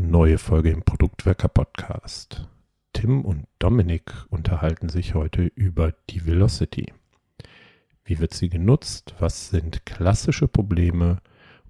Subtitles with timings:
[0.00, 2.46] Neue Folge im Produktwerker Podcast.
[2.92, 6.92] Tim und Dominik unterhalten sich heute über die Velocity.
[8.04, 9.16] Wie wird sie genutzt?
[9.18, 11.18] Was sind klassische Probleme?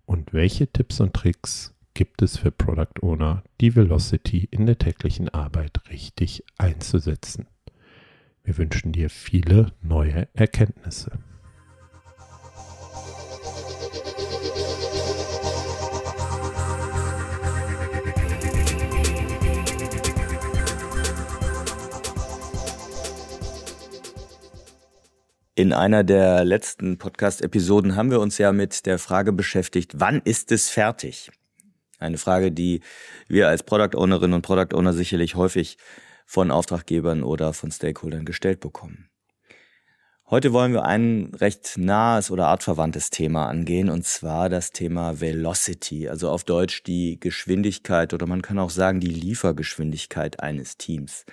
[0.05, 5.31] Und welche Tipps und Tricks gibt es für Product Owner, die Velocity in der täglichen
[5.31, 7.47] Arbeit richtig einzusetzen?
[8.45, 11.13] Wir wünschen dir viele neue Erkenntnisse.
[25.59, 30.53] In einer der letzten Podcast-Episoden haben wir uns ja mit der Frage beschäftigt, wann ist
[30.53, 31.33] es fertig?
[31.99, 32.81] Eine Frage, die
[33.27, 35.77] wir als Product Ownerinnen und Product Owner sicherlich häufig
[36.27, 39.11] von Auftraggebern oder von Stakeholdern gestellt bekommen.
[40.31, 46.09] Heute wollen wir ein recht nahes oder artverwandtes Thema angehen, und zwar das Thema Velocity,
[46.09, 51.25] also auf Deutsch die Geschwindigkeit oder man kann auch sagen die Liefergeschwindigkeit eines Teams.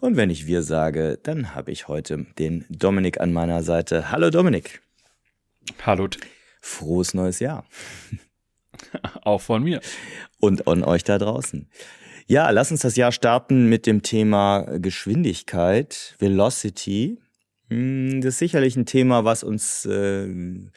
[0.00, 4.10] Und wenn ich wir sage, dann habe ich heute den Dominik an meiner Seite.
[4.10, 4.80] Hallo Dominik.
[5.84, 6.08] Hallo.
[6.62, 7.66] Frohes neues Jahr.
[9.22, 9.80] Auch von mir.
[10.38, 11.68] Und an euch da draußen.
[12.26, 17.18] Ja, lass uns das Jahr starten mit dem Thema Geschwindigkeit, Velocity.
[17.68, 20.70] Hm, das ist sicherlich ein Thema, was uns äh, äh,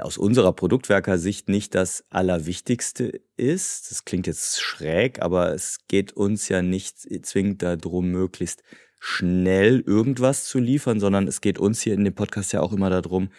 [0.00, 3.90] aus unserer Produktwerker-Sicht nicht das Allerwichtigste ist.
[3.90, 8.62] Das klingt jetzt schräg, aber es geht uns ja nicht zwingend darum, möglichst
[9.02, 12.90] schnell irgendwas zu liefern, sondern es geht uns hier in dem Podcast ja auch immer
[12.90, 13.30] darum,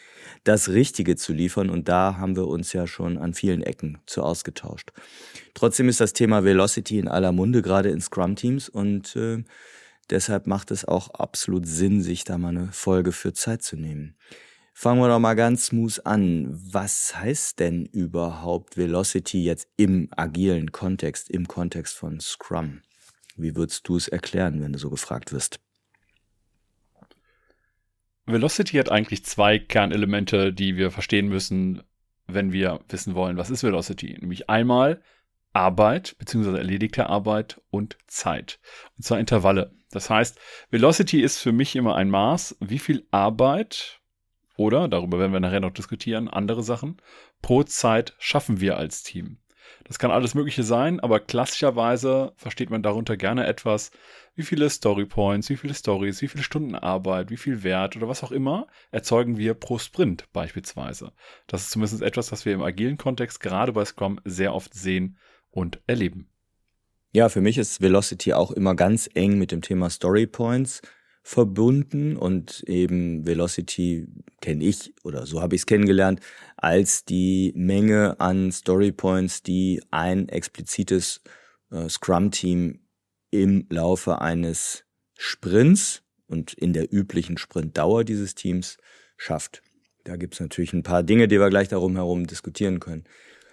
[0.44, 1.70] das Richtige zu liefern.
[1.70, 4.92] Und da haben wir uns ja schon an vielen Ecken zu ausgetauscht.
[5.54, 8.70] Trotzdem ist das Thema Velocity in aller Munde, gerade in Scrum-Teams.
[8.70, 9.44] Und äh,
[10.10, 14.16] deshalb macht es auch absolut Sinn, sich da mal eine Folge für Zeit zu nehmen.
[14.74, 16.48] Fangen wir doch mal ganz smooth an.
[16.50, 22.82] Was heißt denn überhaupt Velocity jetzt im agilen Kontext, im Kontext von Scrum?
[23.36, 25.60] Wie würdest du es erklären, wenn du so gefragt wirst?
[28.26, 31.84] Velocity hat eigentlich zwei Kernelemente, die wir verstehen müssen,
[32.28, 34.18] wenn wir wissen wollen, was ist Velocity.
[34.20, 35.02] Nämlich einmal
[35.54, 36.58] Arbeit bzw.
[36.58, 38.60] erledigte Arbeit und Zeit.
[38.98, 39.76] Und zwar Intervalle.
[39.92, 44.01] Das heißt, Velocity ist für mich immer ein Maß, wie viel Arbeit
[44.62, 46.98] oder, darüber werden wir nachher noch diskutieren, andere Sachen,
[47.42, 49.38] pro Zeit schaffen wir als Team.
[49.84, 53.92] Das kann alles Mögliche sein, aber klassischerweise versteht man darunter gerne etwas,
[54.36, 58.24] wie viele Storypoints, wie viele Stories, wie viele Stunden Arbeit, wie viel Wert oder was
[58.24, 61.12] auch immer erzeugen wir pro Sprint beispielsweise.
[61.48, 65.18] Das ist zumindest etwas, was wir im agilen Kontext gerade bei Scrum sehr oft sehen
[65.50, 66.30] und erleben.
[67.14, 70.82] Ja, für mich ist Velocity auch immer ganz eng mit dem Thema Storypoints
[71.24, 74.08] verbunden und eben Velocity
[74.42, 76.20] kenne ich oder so habe ich es kennengelernt
[76.58, 81.22] als die Menge an Storypoints, die ein explizites
[81.72, 82.80] äh, Scrum-Team
[83.30, 84.84] im Laufe eines
[85.16, 88.78] Sprints und in der üblichen Sprintdauer dieses Teams
[89.18, 89.62] schafft.
[90.04, 93.04] Da gibt es natürlich ein paar Dinge, die wir gleich darum herum diskutieren können.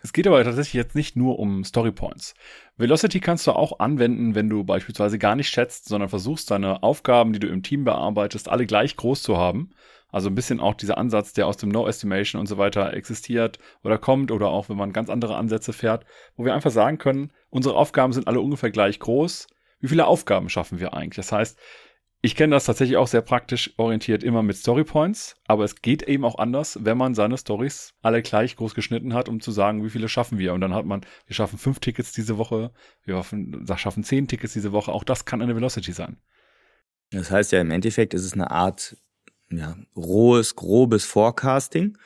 [0.08, 2.32] Es geht aber tatsächlich jetzt nicht nur um Storypoints.
[2.78, 7.34] Velocity kannst du auch anwenden, wenn du beispielsweise gar nicht schätzt, sondern versuchst, deine Aufgaben,
[7.34, 9.68] die du im Team bearbeitest, alle gleich groß zu haben.
[10.10, 13.58] Also ein bisschen auch dieser Ansatz, der aus dem No Estimation und so weiter existiert
[13.84, 17.30] oder kommt oder auch wenn man ganz andere Ansätze fährt, wo wir einfach sagen können,
[17.50, 19.46] unsere Aufgaben sind alle ungefähr gleich groß.
[19.80, 21.16] Wie viele Aufgaben schaffen wir eigentlich?
[21.16, 21.58] Das heißt,
[22.20, 26.24] ich kenne das tatsächlich auch sehr praktisch orientiert immer mit Storypoints, aber es geht eben
[26.24, 29.90] auch anders, wenn man seine Stories alle gleich groß geschnitten hat, um zu sagen, wie
[29.90, 30.52] viele schaffen wir.
[30.52, 32.72] Und dann hat man, wir schaffen fünf Tickets diese Woche,
[33.04, 33.22] wir
[33.76, 34.92] schaffen zehn Tickets diese Woche.
[34.92, 36.16] Auch das kann eine Velocity sein.
[37.10, 38.96] Das heißt ja im Endeffekt ist es eine Art
[39.50, 41.96] ja, rohes, grobes Forecasting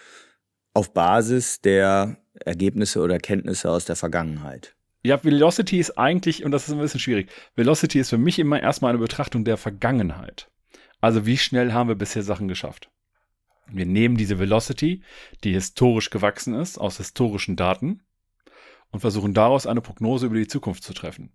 [0.74, 4.76] auf Basis der Ergebnisse oder Kenntnisse aus der Vergangenheit.
[5.04, 8.62] Ja, Velocity ist eigentlich, und das ist ein bisschen schwierig, Velocity ist für mich immer
[8.62, 10.48] erstmal eine Betrachtung der Vergangenheit.
[11.00, 12.88] Also wie schnell haben wir bisher Sachen geschafft?
[13.66, 15.02] Wir nehmen diese Velocity,
[15.42, 18.02] die historisch gewachsen ist, aus historischen Daten
[18.90, 21.32] und versuchen daraus eine Prognose über die Zukunft zu treffen.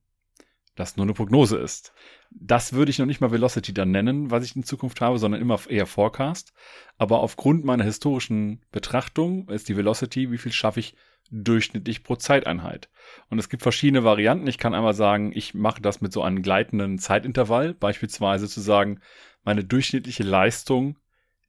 [0.78, 1.92] Das nur eine Prognose ist.
[2.30, 5.42] Das würde ich noch nicht mal Velocity dann nennen, was ich in Zukunft habe, sondern
[5.42, 6.54] immer eher Forecast.
[6.98, 10.96] Aber aufgrund meiner historischen Betrachtung ist die Velocity, wie viel schaffe ich
[11.32, 12.90] durchschnittlich pro Zeiteinheit.
[13.30, 14.46] Und es gibt verschiedene Varianten.
[14.46, 19.00] Ich kann einmal sagen, ich mache das mit so einem gleitenden Zeitintervall, beispielsweise zu sagen,
[19.44, 21.00] meine durchschnittliche Leistung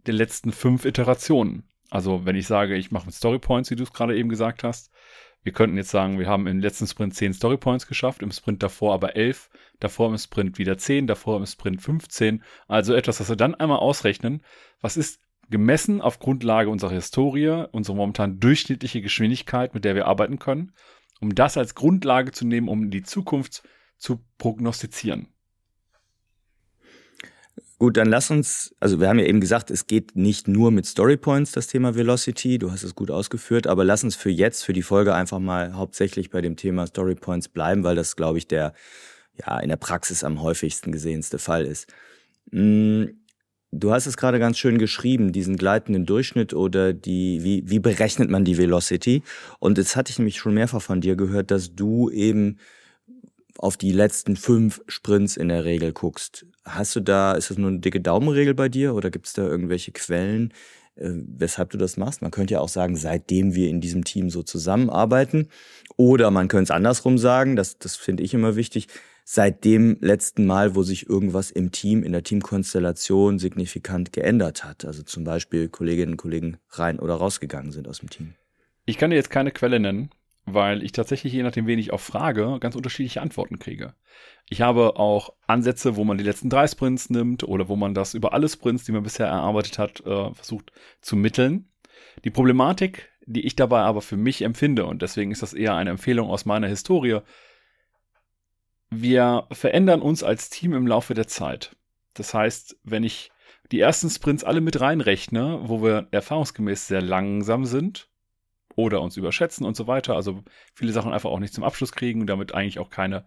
[0.07, 1.65] der letzten fünf Iterationen.
[1.91, 4.91] Also wenn ich sage, ich mache mit Storypoints, wie du es gerade eben gesagt hast,
[5.49, 8.93] wir könnten jetzt sagen, wir haben im letzten Sprint zehn Storypoints geschafft, im Sprint davor
[8.93, 9.49] aber elf,
[9.81, 12.45] davor im Sprint wieder zehn, davor im Sprint 15.
[12.67, 14.43] Also etwas, was wir dann einmal ausrechnen,
[14.83, 20.39] was ist gemessen auf Grundlage unserer Historie, unsere momentan durchschnittliche Geschwindigkeit, mit der wir arbeiten
[20.39, 20.75] können.
[21.19, 23.67] Um das als Grundlage zu nehmen, um die Zukunft
[23.97, 25.29] zu prognostizieren.
[27.79, 30.87] Gut, dann lass uns, also wir haben ja eben gesagt, es geht nicht nur mit
[30.87, 34.73] Storypoints, das Thema Velocity, du hast es gut ausgeführt, aber lass uns für jetzt, für
[34.73, 38.75] die Folge einfach mal hauptsächlich bei dem Thema Storypoints bleiben, weil das, glaube ich, der
[39.37, 41.87] ja in der Praxis am häufigsten gesehenste Fall ist.
[42.51, 43.21] Hm,
[43.71, 48.31] du hast es gerade ganz schön geschrieben, diesen gleitenden Durchschnitt oder die, wie, wie berechnet
[48.31, 49.23] man die Velocity?
[49.61, 52.59] Und jetzt hatte ich nämlich schon mehrfach von dir gehört, dass du eben
[53.59, 56.47] auf die letzten fünf Sprints in der Regel guckst.
[56.69, 59.43] Hast du da, ist das nur eine dicke Daumenregel bei dir oder gibt es da
[59.43, 60.53] irgendwelche Quellen,
[60.97, 62.23] äh, weshalb du das machst?
[62.23, 65.49] Man könnte ja auch sagen, seitdem wir in diesem Team so zusammenarbeiten.
[65.97, 68.89] Oder man könnte es andersrum sagen, das, das finde ich immer wichtig,
[69.25, 74.85] seit dem letzten Mal, wo sich irgendwas im Team, in der Teamkonstellation signifikant geändert hat.
[74.85, 78.35] Also zum Beispiel Kolleginnen und Kollegen rein oder rausgegangen sind aus dem Team.
[78.87, 80.09] Ich kann dir jetzt keine Quelle nennen,
[80.55, 83.95] weil ich tatsächlich, je nachdem, wen ich auch frage, ganz unterschiedliche Antworten kriege.
[84.49, 88.15] Ich habe auch Ansätze, wo man die letzten drei Sprints nimmt oder wo man das
[88.15, 91.69] über alle Sprints, die man bisher erarbeitet hat, äh, versucht zu mitteln.
[92.25, 95.91] Die Problematik, die ich dabei aber für mich empfinde, und deswegen ist das eher eine
[95.91, 97.21] Empfehlung aus meiner Historie,
[98.91, 101.77] wir verändern uns als Team im Laufe der Zeit.
[102.15, 103.31] Das heißt, wenn ich
[103.71, 108.08] die ersten Sprints alle mit reinrechne, wo wir erfahrungsgemäß sehr langsam sind,
[108.79, 110.15] oder uns überschätzen und so weiter.
[110.15, 113.25] Also viele Sachen einfach auch nicht zum Abschluss kriegen und damit eigentlich auch keine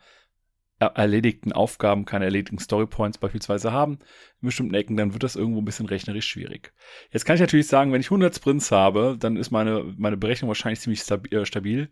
[0.80, 4.00] erledigten Aufgaben, keine erledigten Storypoints beispielsweise haben
[4.42, 6.74] in bestimmten Ecken, dann wird das irgendwo ein bisschen rechnerisch schwierig.
[7.12, 10.48] Jetzt kann ich natürlich sagen, wenn ich 100 Sprints habe, dann ist meine, meine Berechnung
[10.48, 11.92] wahrscheinlich ziemlich äh, stabil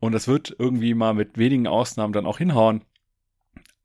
[0.00, 2.82] und das wird irgendwie mal mit wenigen Ausnahmen dann auch hinhauen.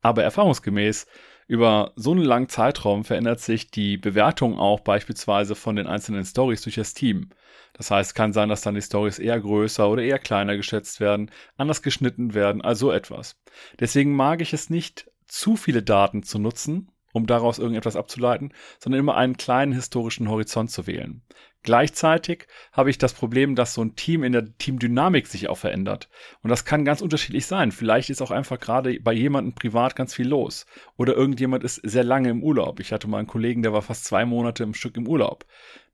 [0.00, 1.06] Aber erfahrungsgemäß
[1.48, 6.60] über so einen langen Zeitraum verändert sich die Bewertung auch beispielsweise von den einzelnen Stories
[6.60, 7.30] durch das Team.
[7.72, 11.30] Das heißt, kann sein, dass dann die Stories eher größer oder eher kleiner geschätzt werden,
[11.56, 13.36] anders geschnitten werden, also etwas.
[13.80, 19.00] Deswegen mag ich es nicht, zu viele Daten zu nutzen, um daraus irgendetwas abzuleiten, sondern
[19.00, 21.22] immer einen kleinen historischen Horizont zu wählen.
[21.64, 26.08] Gleichzeitig habe ich das Problem, dass so ein Team in der Teamdynamik sich auch verändert.
[26.42, 27.72] Und das kann ganz unterschiedlich sein.
[27.72, 30.66] Vielleicht ist auch einfach gerade bei jemandem privat ganz viel los.
[30.96, 32.80] Oder irgendjemand ist sehr lange im Urlaub.
[32.80, 35.46] Ich hatte mal einen Kollegen, der war fast zwei Monate im Stück im Urlaub.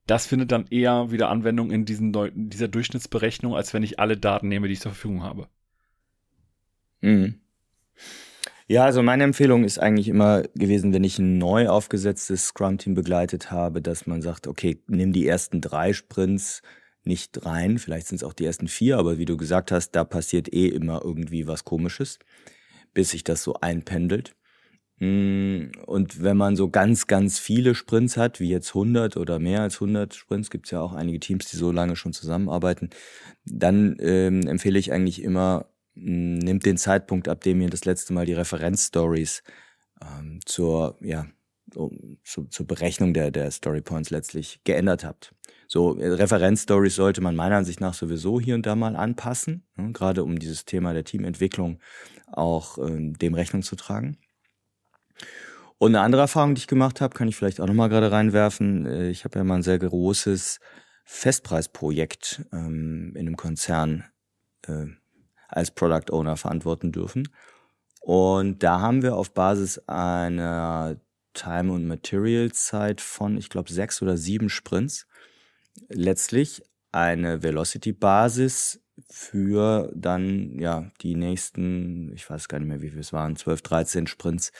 [0.05, 4.47] Das findet dann eher wieder Anwendung in diesen, dieser Durchschnittsberechnung, als wenn ich alle Daten
[4.47, 5.49] nehme, die ich zur Verfügung habe.
[7.01, 7.41] Mhm.
[8.67, 13.51] Ja, also meine Empfehlung ist eigentlich immer gewesen, wenn ich ein neu aufgesetztes Scrum-Team begleitet
[13.51, 16.63] habe, dass man sagt, okay, nimm die ersten drei Sprints
[17.03, 20.03] nicht rein, vielleicht sind es auch die ersten vier, aber wie du gesagt hast, da
[20.03, 22.17] passiert eh immer irgendwie was Komisches,
[22.95, 24.35] bis sich das so einpendelt.
[24.99, 29.61] Mm, und wenn man so ganz, ganz viele Sprints hat, wie jetzt 100 oder mehr
[29.61, 32.89] als 100 Sprints, gibt es ja auch einige Teams, die so lange schon zusammenarbeiten,
[33.45, 38.25] dann ähm, empfehle ich eigentlich immer, nimmt den Zeitpunkt, ab dem ihr das letzte Mal
[38.25, 39.43] die Referenzstories
[40.01, 41.25] ähm, zur, ja,
[42.23, 45.33] zu, zur Berechnung der, der Story letztlich geändert habt.
[45.67, 49.91] So, äh, Referenzstories sollte man meiner Ansicht nach sowieso hier und da mal anpassen, ne,
[49.91, 51.79] gerade um dieses Thema der Teamentwicklung
[52.31, 54.17] auch ähm, dem Rechnung zu tragen.
[55.77, 58.85] Und eine andere Erfahrung, die ich gemacht habe, kann ich vielleicht auch nochmal gerade reinwerfen.
[58.85, 60.59] Äh, ich habe ja mal ein sehr großes
[61.05, 64.05] Festpreisprojekt ähm, in einem Konzern
[64.67, 64.87] äh,
[65.47, 67.29] als Product Owner verantworten dürfen.
[68.01, 70.97] Und da haben wir auf Basis einer
[71.33, 75.07] Time- und Material-Zeit von, ich glaube, sechs oder sieben Sprints
[75.89, 82.99] letztlich eine Velocity-Basis für dann ja die nächsten, ich weiß gar nicht mehr, wie viel
[82.99, 84.51] es waren, 12, 13 Sprints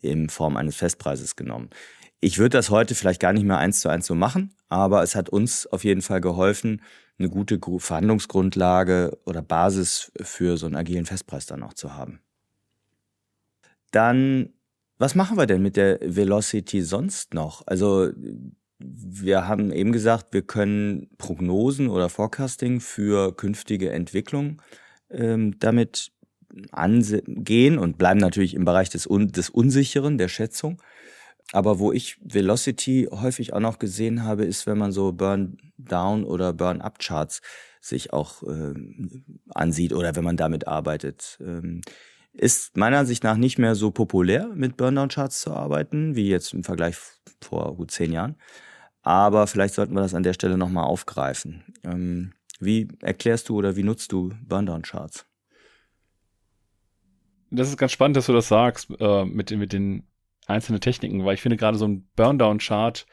[0.00, 1.70] in Form eines Festpreises genommen.
[2.20, 5.14] Ich würde das heute vielleicht gar nicht mehr eins zu eins so machen, aber es
[5.14, 6.82] hat uns auf jeden Fall geholfen,
[7.18, 12.20] eine gute Verhandlungsgrundlage oder Basis für so einen agilen Festpreis dann auch zu haben.
[13.90, 14.52] Dann,
[14.98, 17.62] was machen wir denn mit der Velocity sonst noch?
[17.66, 18.10] Also,
[18.78, 24.60] wir haben eben gesagt, wir können Prognosen oder Forecasting für künftige Entwicklung
[25.10, 26.12] ähm, damit
[26.72, 30.80] angehen und bleiben natürlich im Bereich des, Un des Unsicheren, der Schätzung.
[31.54, 36.52] Aber wo ich Velocity häufig auch noch gesehen habe, ist, wenn man so Burn-Down oder
[36.52, 37.42] Burn-Up-Charts
[37.80, 38.74] sich auch äh,
[39.50, 41.38] ansieht oder wenn man damit arbeitet.
[41.40, 41.82] Ähm,
[42.32, 46.64] ist meiner Ansicht nach nicht mehr so populär, mit Burndown-Charts zu arbeiten, wie jetzt im
[46.64, 46.96] Vergleich
[47.40, 48.34] vor gut zehn Jahren.
[49.02, 51.62] Aber vielleicht sollten wir das an der Stelle nochmal aufgreifen.
[51.84, 55.24] Ähm, wie erklärst du oder wie nutzt du Burndown-Charts?
[57.52, 60.02] Das ist ganz spannend, dass du das sagst, äh, mit, mit den
[60.46, 63.06] einzelne Techniken, weil ich finde gerade so ein Burndown-Chart,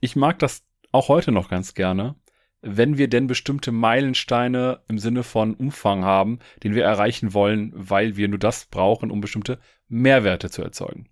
[0.00, 2.16] ich mag das auch heute noch ganz gerne,
[2.62, 8.16] wenn wir denn bestimmte Meilensteine im Sinne von Umfang haben, den wir erreichen wollen, weil
[8.16, 11.08] wir nur das brauchen, um bestimmte Mehrwerte zu erzeugen.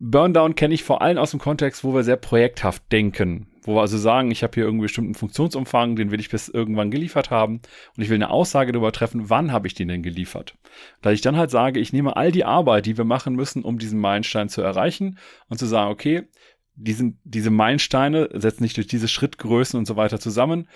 [0.00, 3.80] Burndown kenne ich vor allem aus dem Kontext, wo wir sehr projekthaft denken, wo wir
[3.80, 7.60] also sagen, ich habe hier irgendwie bestimmten Funktionsumfang, den will ich bis irgendwann geliefert haben
[7.96, 10.56] und ich will eine Aussage darüber treffen, wann habe ich den denn geliefert.
[11.02, 13.78] Da ich dann halt sage, ich nehme all die Arbeit, die wir machen müssen, um
[13.78, 16.28] diesen Meilenstein zu erreichen und zu sagen, okay,
[16.76, 20.68] diesen, diese Meilensteine setzen sich durch diese Schrittgrößen und so weiter zusammen.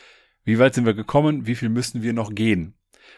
[0.42, 1.46] Wie weit sind wir gekommen?
[1.46, 2.74] Wie viel müssen wir noch gehen?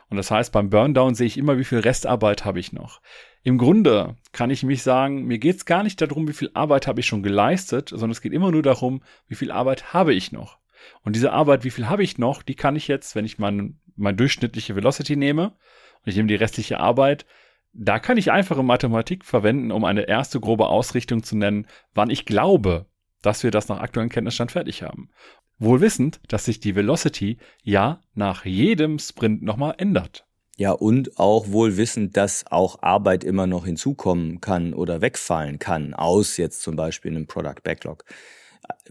[0.08, 3.00] Und das heißt, beim Burndown sehe ich immer, wie viel Restarbeit habe ich noch.
[3.42, 6.86] Im Grunde kann ich mich sagen, mir geht es gar nicht darum, wie viel Arbeit
[6.86, 10.32] habe ich schon geleistet, sondern es geht immer nur darum, wie viel Arbeit habe ich
[10.32, 10.58] noch.
[11.02, 13.78] Und diese Arbeit, wie viel habe ich noch, die kann ich jetzt, wenn ich mein,
[13.96, 17.26] mein durchschnittliche Velocity nehme und ich nehme die restliche Arbeit,
[17.74, 22.24] da kann ich einfache Mathematik verwenden, um eine erste grobe Ausrichtung zu nennen, wann ich
[22.24, 22.86] glaube,
[23.24, 25.10] dass wir das nach aktuellem Kenntnisstand fertig haben.
[25.58, 30.26] Wohl wissend, dass sich die Velocity ja nach jedem Sprint nochmal ändert.
[30.56, 35.94] Ja, und auch wohl wissend, dass auch Arbeit immer noch hinzukommen kann oder wegfallen kann,
[35.94, 38.04] aus jetzt zum Beispiel einem Product Backlog.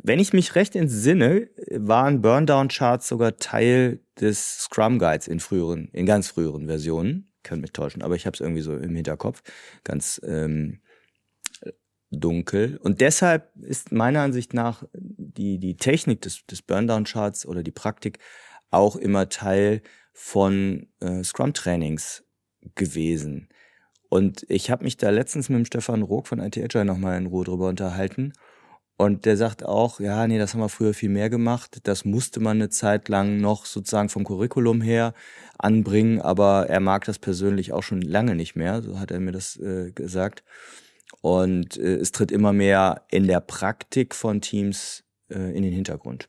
[0.02, 6.06] Wenn ich mich recht entsinne, waren Burndown-Charts sogar Teil des Scrum Guides in früheren, in
[6.06, 7.32] ganz früheren Versionen.
[7.44, 9.42] Kann mich täuschen, aber ich habe es irgendwie so im Hinterkopf.
[9.84, 10.80] Ganz ähm,
[12.20, 12.78] dunkel.
[12.82, 18.20] Und deshalb ist meiner Ansicht nach die, die Technik des, des Burndown-Charts oder die Praktik
[18.72, 19.82] auch immer Teil
[20.14, 22.24] von äh, Scrum-Trainings
[22.76, 23.50] gewesen.
[24.10, 27.26] Und ich habe mich da letztens mit dem Stefan Rook von IT Agile nochmal in
[27.26, 28.34] Ruhe drüber unterhalten.
[28.96, 31.80] Und der sagt auch, ja, nee, das haben wir früher viel mehr gemacht.
[31.84, 35.14] Das musste man eine Zeit lang noch sozusagen vom Curriculum her
[35.58, 39.32] anbringen, aber er mag das persönlich auch schon lange nicht mehr, so hat er mir
[39.32, 40.44] das äh, gesagt.
[41.24, 46.28] Und äh, es tritt immer mehr in der Praktik von Teams äh, in den Hintergrund.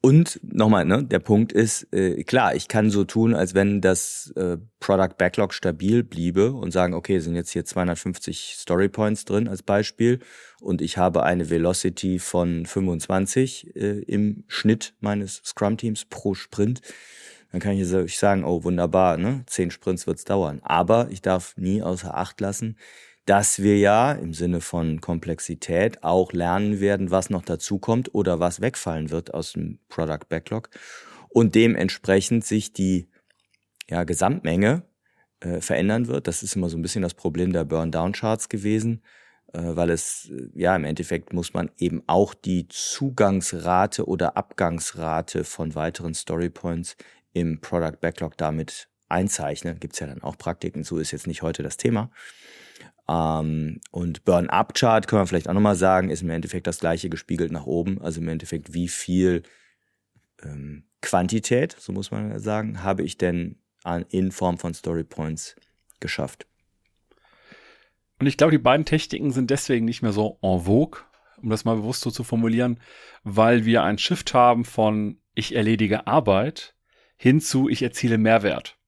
[0.00, 4.32] Und nochmal, ne, der Punkt ist, äh, klar, ich kann so tun, als wenn das
[4.36, 9.48] äh, Product Backlog stabil bliebe und sagen, okay, sind jetzt hier 250 Story Points drin
[9.48, 10.20] als Beispiel
[10.60, 16.80] und ich habe eine Velocity von 25 äh, im Schnitt meines Scrum-Teams pro Sprint.
[17.50, 20.60] Dann kann ich sagen, oh wunderbar, ne, zehn Sprints wird's dauern.
[20.62, 22.76] Aber ich darf nie außer Acht lassen,
[23.26, 28.60] dass wir ja im Sinne von Komplexität auch lernen werden, was noch dazukommt oder was
[28.60, 30.70] wegfallen wird aus dem Product Backlog
[31.28, 33.10] und dementsprechend sich die
[33.90, 34.84] ja, Gesamtmenge
[35.40, 36.28] äh, verändern wird.
[36.28, 39.02] Das ist immer so ein bisschen das Problem der Burn-Down-Charts gewesen,
[39.52, 45.42] äh, weil es, äh, ja, im Endeffekt muss man eben auch die Zugangsrate oder Abgangsrate
[45.42, 46.96] von weiteren Storypoints
[47.32, 49.80] im Product Backlog damit einzeichnen.
[49.80, 52.10] Gibt's ja dann auch Praktiken, so ist jetzt nicht heute das Thema.
[53.08, 57.52] Ähm, und Burn-Up-Chart können wir vielleicht auch nochmal sagen, ist im Endeffekt das gleiche gespiegelt
[57.52, 58.00] nach oben.
[58.00, 59.42] Also im Endeffekt, wie viel
[60.42, 65.56] ähm, Quantität, so muss man sagen, habe ich denn an, in Form von Story Points
[66.00, 66.46] geschafft.
[68.18, 71.02] Und ich glaube, die beiden Techniken sind deswegen nicht mehr so en vogue,
[71.42, 72.80] um das mal bewusst so zu formulieren,
[73.22, 76.74] weil wir ein Shift haben von ich erledige Arbeit
[77.16, 78.78] hin zu ich erziele Mehrwert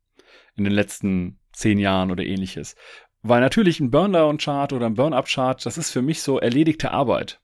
[0.56, 2.74] in den letzten zehn Jahren oder ähnliches.
[3.22, 7.40] Weil natürlich ein Burndown-Chart oder ein Burn-Up-Chart, das ist für mich so erledigte Arbeit.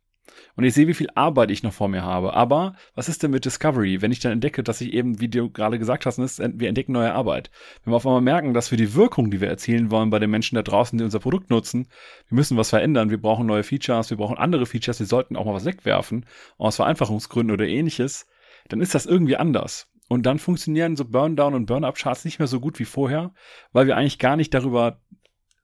[0.56, 2.34] Und ich sehe, wie viel Arbeit ich noch vor mir habe.
[2.34, 5.50] Aber was ist denn mit Discovery, wenn ich dann entdecke, dass ich eben, wie du
[5.50, 7.50] gerade gesagt hast, wir entdecken neue Arbeit.
[7.82, 10.30] Wenn wir auf einmal merken, dass wir die Wirkung, die wir erzielen wollen bei den
[10.30, 11.88] Menschen da draußen, die unser Produkt nutzen,
[12.28, 15.44] wir müssen was verändern, wir brauchen neue Features, wir brauchen andere Features, wir sollten auch
[15.44, 16.24] mal was wegwerfen,
[16.56, 18.26] aus Vereinfachungsgründen oder ähnliches,
[18.68, 19.88] dann ist das irgendwie anders.
[20.08, 23.32] Und dann funktionieren so Burndown und Burn-Up-Charts nicht mehr so gut wie vorher,
[23.72, 25.00] weil wir eigentlich gar nicht darüber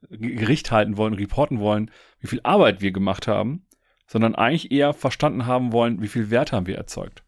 [0.09, 1.91] Gericht halten wollen, reporten wollen,
[2.21, 3.67] wie viel Arbeit wir gemacht haben,
[4.07, 7.23] sondern eigentlich eher verstanden haben wollen, wie viel Wert haben wir erzeugt.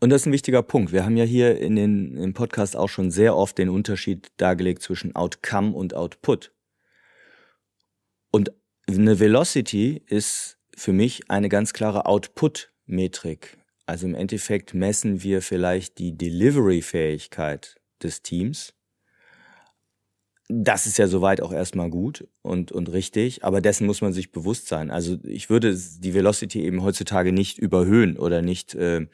[0.00, 0.92] Und das ist ein wichtiger Punkt.
[0.92, 4.82] Wir haben ja hier in den, im Podcast auch schon sehr oft den Unterschied dargelegt
[4.82, 6.52] zwischen Outcome und Output.
[8.30, 8.52] Und
[8.86, 13.56] eine Velocity ist für mich eine ganz klare Output-Metrik.
[13.86, 18.74] Also im Endeffekt messen wir vielleicht die Delivery-Fähigkeit des Teams
[20.48, 24.30] das ist ja soweit auch erstmal gut und, und richtig, aber dessen muss man sich
[24.30, 24.90] bewusst sein.
[24.90, 29.06] Also ich würde die Velocity eben heutzutage nicht überhöhen oder nicht äh,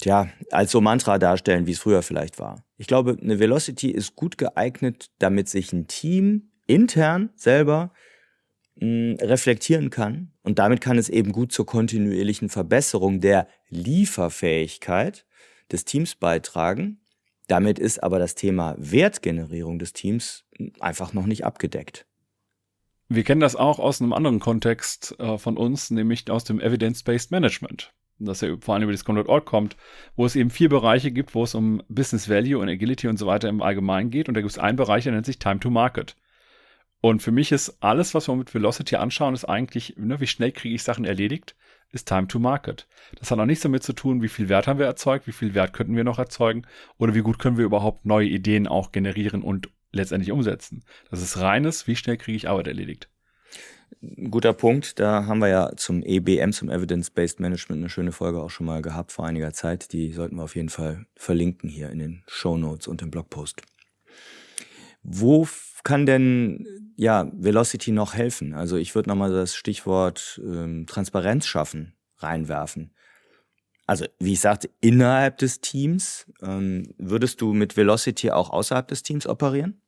[0.00, 2.64] tja, als so Mantra darstellen, wie es früher vielleicht war.
[2.76, 7.92] Ich glaube, eine Velocity ist gut geeignet, damit sich ein Team intern selber
[8.76, 15.24] mh, reflektieren kann und damit kann es eben gut zur kontinuierlichen Verbesserung der Lieferfähigkeit
[15.72, 17.00] des Teams beitragen
[17.50, 20.44] damit ist aber das Thema Wertgenerierung des Teams
[20.78, 22.06] einfach noch nicht abgedeckt.
[23.08, 27.32] Wir kennen das auch aus einem anderen Kontext äh, von uns, nämlich aus dem Evidence-Based
[27.32, 27.92] Management.
[28.20, 29.76] das ja vor allem über Discount.org kommt,
[30.14, 33.26] wo es eben vier Bereiche gibt, wo es um Business Value und Agility und so
[33.26, 34.28] weiter im Allgemeinen geht.
[34.28, 36.14] Und da gibt es einen Bereich, der nennt sich Time to Market.
[37.00, 40.52] Und für mich ist alles, was wir mit Velocity anschauen, ist eigentlich, ne, wie schnell
[40.52, 41.56] kriege ich Sachen erledigt,
[41.92, 42.86] ist Time to Market.
[43.18, 45.54] Das hat auch nichts damit zu tun, wie viel Wert haben wir erzeugt, wie viel
[45.54, 46.66] Wert könnten wir noch erzeugen
[46.98, 50.84] oder wie gut können wir überhaupt neue Ideen auch generieren und letztendlich umsetzen.
[51.10, 53.08] Das ist reines, wie schnell kriege ich Arbeit erledigt.
[54.30, 54.98] Guter Punkt.
[54.98, 58.82] Da haben wir ja zum EBM, zum Evidence-Based Management, eine schöne Folge auch schon mal
[58.82, 59.92] gehabt vor einiger Zeit.
[59.92, 63.62] Die sollten wir auf jeden Fall verlinken hier in den Show Notes und im Blogpost.
[65.02, 65.44] Wo
[65.84, 68.54] kann denn ja Velocity noch helfen?
[68.54, 72.94] Also ich würde nochmal das Stichwort ähm, Transparenz schaffen reinwerfen.
[73.86, 79.02] Also wie ich sagte, innerhalb des Teams ähm, würdest du mit Velocity auch außerhalb des
[79.02, 79.82] Teams operieren?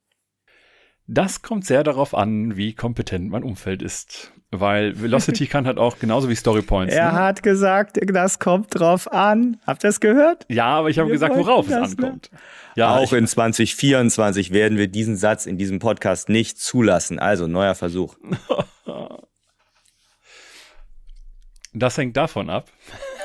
[1.07, 4.31] Das kommt sehr darauf an, wie kompetent mein Umfeld ist.
[4.51, 6.93] Weil Velocity kann halt auch genauso wie Story Points.
[6.93, 7.19] Er ne?
[7.19, 9.57] hat gesagt, das kommt drauf an.
[9.65, 10.45] Habt ihr das gehört?
[10.49, 11.81] Ja, aber ich habe gesagt, worauf es ne?
[11.81, 12.29] ankommt.
[12.31, 12.39] Ne?
[12.75, 17.19] Ja, auch in 2024 werden wir diesen Satz in diesem Podcast nicht zulassen.
[17.19, 18.15] Also neuer Versuch.
[21.75, 22.69] Das hängt davon ab.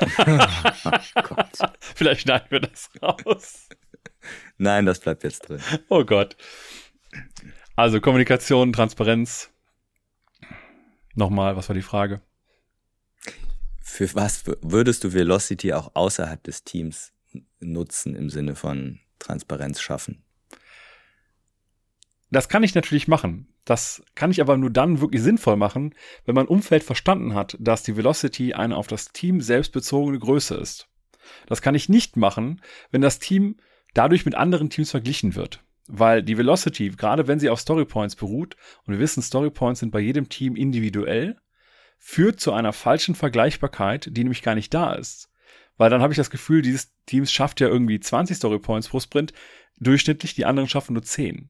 [0.01, 0.07] oh
[1.95, 3.69] Vielleicht schneiden wir das raus.
[4.57, 5.61] Nein, das bleibt jetzt drin.
[5.91, 6.35] Oh Gott.
[7.79, 9.53] Also Kommunikation, Transparenz.
[11.15, 12.23] Nochmal, was war die Frage?
[13.81, 17.13] Für was würdest du Velocity auch außerhalb des Teams
[17.61, 20.25] nutzen im Sinne von Transparenz schaffen?
[22.33, 23.47] Das kann ich natürlich machen.
[23.65, 25.95] Das kann ich aber nur dann wirklich sinnvoll machen,
[26.25, 30.57] wenn mein Umfeld verstanden hat, dass die Velocity eine auf das Team selbst bezogene Größe
[30.57, 30.89] ist.
[31.47, 33.55] Das kann ich nicht machen, wenn das Team
[33.95, 35.63] dadurch mit anderen Teams verglichen wird.
[35.88, 39.80] Weil die Velocity, gerade wenn sie auf Story Points beruht, und wir wissen, Story Points
[39.80, 41.37] sind bei jedem Team individuell,
[41.99, 45.30] führt zu einer falschen Vergleichbarkeit, die nämlich gar nicht da ist.
[45.76, 49.00] Weil dann habe ich das Gefühl, dieses Teams schafft ja irgendwie 20 Story Points pro
[49.00, 49.33] Sprint,
[49.78, 51.49] durchschnittlich, die anderen schaffen nur 10.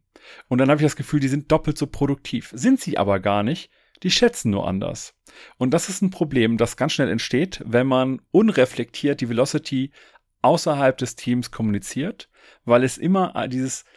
[0.49, 2.50] Und dann habe ich das Gefühl, die sind doppelt so produktiv.
[2.54, 3.70] Sind sie aber gar nicht,
[4.03, 5.14] die schätzen nur anders.
[5.57, 9.92] Und das ist ein Problem, das ganz schnell entsteht, wenn man unreflektiert die Velocity
[10.42, 12.29] außerhalb des Teams kommuniziert,
[12.64, 13.90] weil es immer dieses hm,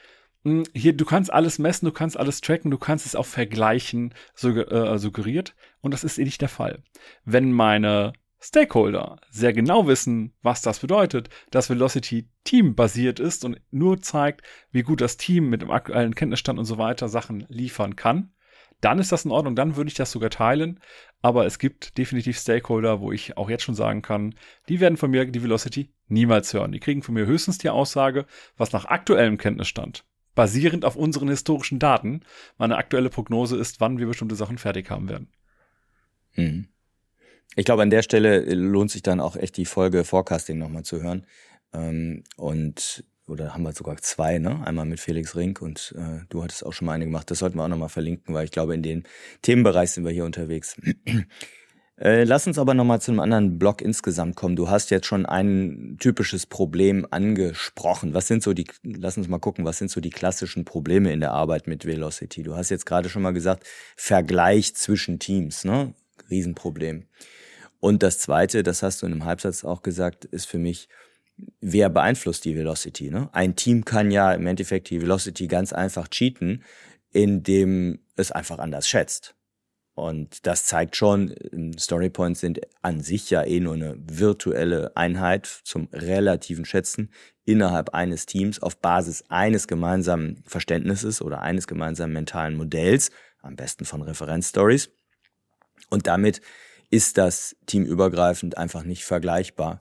[0.43, 4.97] hier, du kannst alles messen, du kannst alles tracken, du kannst es auch vergleichen, äh,
[4.97, 5.55] suggeriert.
[5.81, 6.81] Und das ist eh nicht der Fall.
[7.25, 14.01] Wenn meine Stakeholder sehr genau wissen, was das bedeutet, dass Velocity teambasiert ist und nur
[14.01, 18.33] zeigt, wie gut das Team mit dem aktuellen Kenntnisstand und so weiter Sachen liefern kann,
[18.79, 20.79] dann ist das in Ordnung, dann würde ich das sogar teilen.
[21.21, 24.33] Aber es gibt definitiv Stakeholder, wo ich auch jetzt schon sagen kann,
[24.69, 26.71] die werden von mir die Velocity niemals hören.
[26.71, 28.25] Die kriegen von mir höchstens die Aussage,
[28.57, 30.03] was nach aktuellem Kenntnisstand
[30.35, 32.21] basierend auf unseren historischen Daten
[32.57, 35.29] meine aktuelle Prognose ist, wann wir bestimmte Sachen fertig haben werden.
[36.31, 36.67] Hm.
[37.55, 41.01] Ich glaube, an der Stelle lohnt sich dann auch echt die Folge Forecasting nochmal zu
[41.01, 41.25] hören.
[41.73, 44.65] Ähm, und oder haben wir sogar zwei, ne?
[44.65, 47.31] Einmal mit Felix Rink und äh, du hattest auch schon mal eine gemacht.
[47.31, 49.03] Das sollten wir auch nochmal verlinken, weil ich glaube, in den
[49.41, 50.75] Themenbereich sind wir hier unterwegs.
[51.99, 54.55] Äh, lass uns aber nochmal zu einem anderen Block insgesamt kommen.
[54.55, 58.13] Du hast jetzt schon ein typisches Problem angesprochen.
[58.13, 61.19] Was sind so die, lass uns mal gucken, was sind so die klassischen Probleme in
[61.19, 62.43] der Arbeit mit Velocity?
[62.43, 65.93] Du hast jetzt gerade schon mal gesagt, Vergleich zwischen Teams, ne?
[66.29, 67.05] Riesenproblem.
[67.79, 70.87] Und das zweite, das hast du in einem Halbsatz auch gesagt, ist für mich,
[71.59, 73.09] wer beeinflusst die Velocity?
[73.09, 73.29] Ne?
[73.33, 76.63] Ein Team kann ja im Endeffekt die Velocity ganz einfach cheaten,
[77.11, 79.35] indem es einfach anders schätzt.
[79.93, 81.35] Und das zeigt schon,
[81.77, 87.11] Storypoints sind an sich ja eh nur eine virtuelle Einheit zum relativen Schätzen
[87.43, 93.85] innerhalb eines Teams auf Basis eines gemeinsamen Verständnisses oder eines gemeinsamen mentalen Modells, am besten
[93.85, 94.91] von Referenzstories.
[95.89, 96.41] Und damit
[96.89, 99.79] ist das teamübergreifend einfach nicht vergleichbar.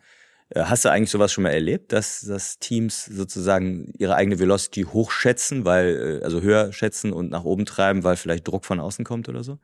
[0.50, 4.82] Äh, hast du eigentlich sowas schon mal erlebt, dass, dass Teams sozusagen ihre eigene Velocity
[4.82, 9.04] hochschätzen, weil, äh, also höher schätzen und nach oben treiben, weil vielleicht Druck von außen
[9.04, 9.58] kommt oder so?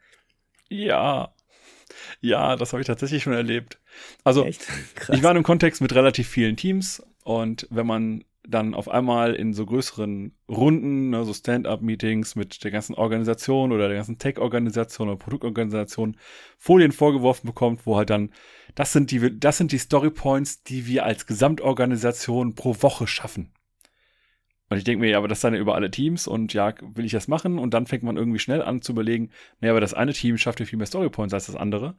[0.68, 1.32] Ja.
[2.20, 3.78] Ja, das habe ich tatsächlich schon erlebt.
[4.24, 4.62] Also, ich
[5.08, 9.52] war in einem Kontext mit relativ vielen Teams und wenn man dann auf einmal in
[9.52, 15.18] so größeren Runden, ne, so Stand-up-Meetings mit der ganzen Organisation oder der ganzen Tech-Organisation oder
[15.18, 16.16] Produktorganisation
[16.56, 18.30] Folien vorgeworfen bekommt, wo halt dann,
[18.74, 23.52] das sind die, das sind die Story Points, die wir als Gesamtorganisation pro Woche schaffen.
[24.68, 27.04] Und ich denke mir, ja, aber das sind ja über alle Teams und ja, will
[27.04, 27.58] ich das machen?
[27.58, 30.58] Und dann fängt man irgendwie schnell an zu überlegen, naja, aber das eine Team schafft
[30.58, 31.96] ja viel mehr Storypoints als das andere.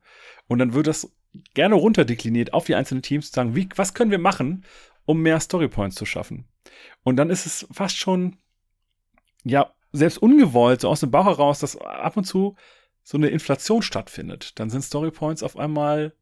[0.47, 1.15] Und dann wird das
[1.53, 4.65] gerne runterdekliniert auf die einzelnen Teams zu sagen, wie, was können wir machen,
[5.05, 6.45] um mehr Storypoints zu schaffen?
[7.03, 8.37] Und dann ist es fast schon,
[9.45, 12.55] ja, selbst ungewollt, so aus dem Bauch heraus, dass ab und zu
[13.03, 14.59] so eine Inflation stattfindet.
[14.59, 16.13] Dann sind Storypoints auf einmal,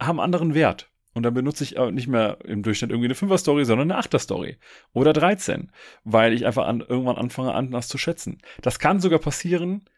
[0.00, 0.90] haben anderen Wert.
[1.14, 4.18] Und dann benutze ich nicht mehr im Durchschnitt irgendwie eine 5er Story, sondern eine 8er
[4.18, 4.58] Story.
[4.92, 5.70] Oder 13.
[6.02, 8.38] Weil ich einfach an, irgendwann anfange, anders zu schätzen.
[8.62, 9.88] Das kann sogar passieren,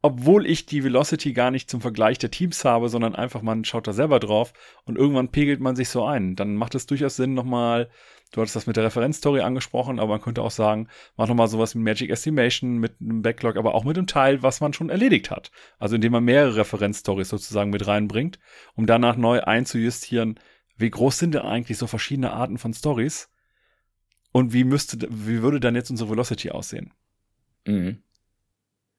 [0.00, 3.88] obwohl ich die Velocity gar nicht zum Vergleich der Teams habe, sondern einfach man schaut
[3.88, 4.52] da selber drauf
[4.84, 6.36] und irgendwann pegelt man sich so ein.
[6.36, 7.90] Dann macht es durchaus Sinn, nochmal,
[8.30, 11.74] du hattest das mit der Referenzstory angesprochen, aber man könnte auch sagen, mach nochmal sowas
[11.74, 15.32] wie Magic Estimation mit einem Backlog, aber auch mit einem Teil, was man schon erledigt
[15.32, 15.50] hat.
[15.80, 18.38] Also indem man mehrere Referenzstories sozusagen mit reinbringt,
[18.76, 20.38] um danach neu einzujustieren,
[20.78, 23.28] wie groß sind denn eigentlich so verschiedene Arten von Stories
[24.32, 26.92] und wie müsste, wie würde dann jetzt unsere Velocity aussehen?
[27.66, 28.02] Mhm.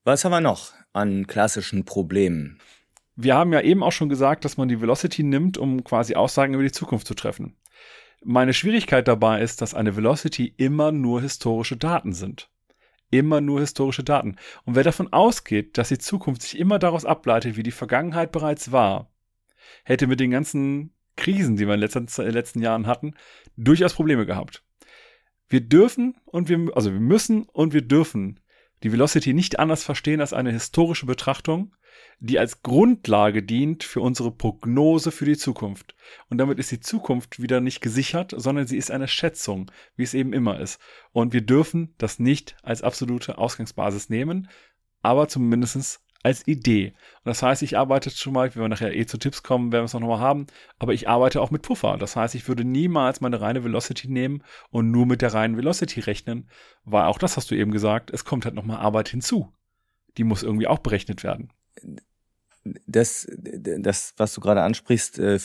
[0.04, 2.60] Was haben wir noch an klassischen Problemen?
[3.16, 6.54] Wir haben ja eben auch schon gesagt, dass man die Velocity nimmt, um quasi Aussagen
[6.54, 7.58] über die Zukunft zu treffen.
[8.24, 12.50] Meine Schwierigkeit dabei ist, dass eine Velocity immer nur historische Daten sind.
[13.12, 14.36] Immer nur historische Daten.
[14.66, 18.72] Und wer davon ausgeht, dass die Zukunft sich immer daraus ableitet, wie die Vergangenheit bereits
[18.72, 19.12] war,
[19.84, 23.14] hätte mit den ganzen Krisen, die wir in den letzten, in den letzten Jahren hatten,
[23.58, 24.64] durchaus Probleme gehabt.
[25.48, 28.40] Wir dürfen und wir, also wir müssen und wir dürfen
[28.84, 31.76] die Velocity nicht anders verstehen als eine historische Betrachtung,
[32.20, 35.96] die als Grundlage dient für unsere Prognose für die Zukunft.
[36.30, 40.14] Und damit ist die Zukunft wieder nicht gesichert, sondern sie ist eine Schätzung, wie es
[40.14, 40.80] eben immer ist.
[41.12, 44.50] Und wir dürfen das nicht als absolute Ausgangsbasis nehmen,
[45.02, 46.94] aber zumindestens als Idee.
[47.24, 49.84] Und das heißt, ich arbeite schon mal, wenn wir nachher eh zu Tipps kommen, werden
[49.84, 51.98] wir es noch mal haben, aber ich arbeite auch mit Puffer.
[51.98, 56.02] Das heißt, ich würde niemals meine reine Velocity nehmen und nur mit der reinen Velocity
[56.02, 56.50] rechnen,
[56.84, 59.54] weil auch das hast du eben gesagt, es kommt halt noch mal Arbeit hinzu.
[60.18, 61.54] Die muss irgendwie auch berechnet werden.
[62.86, 65.40] Das, das was du gerade ansprichst, äh,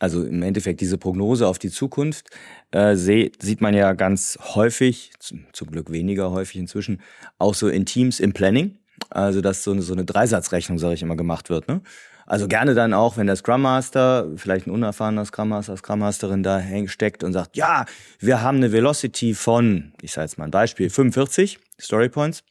[0.00, 2.30] also im Endeffekt diese Prognose auf die Zukunft,
[2.72, 7.00] äh, sieht man ja ganz häufig, zum Glück weniger häufig inzwischen,
[7.38, 11.02] auch so in Teams im Planning also, dass so eine, so eine Dreisatzrechnung, sage ich
[11.02, 11.68] immer, gemacht wird.
[11.68, 11.80] Ne?
[12.26, 16.42] Also gerne dann auch, wenn der Scrum Master, vielleicht ein unerfahrener Scrum Master, Scrum Masterin
[16.42, 17.86] da steckt und sagt, ja,
[18.20, 22.44] wir haben eine Velocity von, ich sage jetzt mal ein Beispiel, 45 Story Points.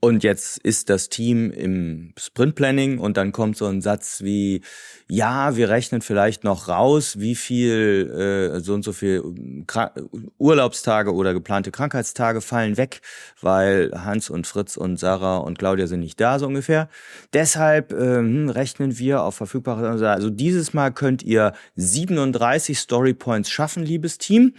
[0.00, 4.62] Und jetzt ist das Team im Sprint Planning und dann kommt so ein Satz wie,
[5.08, 9.24] ja, wir rechnen vielleicht noch raus, wie viel, äh, so und so viel
[9.66, 9.92] Krank
[10.38, 13.00] Urlaubstage oder geplante Krankheitstage fallen weg,
[13.40, 16.88] weil Hans und Fritz und Sarah und Claudia sind nicht da, so ungefähr.
[17.32, 23.82] Deshalb ähm, rechnen wir auf verfügbare, also dieses Mal könnt ihr 37 Story Points schaffen,
[23.82, 24.54] liebes Team.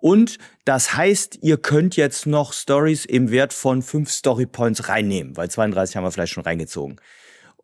[0.00, 5.34] Und das heißt, ihr könnt jetzt noch Stories im Wert von fünf Story Points reinnehmen,
[5.34, 7.00] weil 32 haben wir vielleicht schon reingezogen.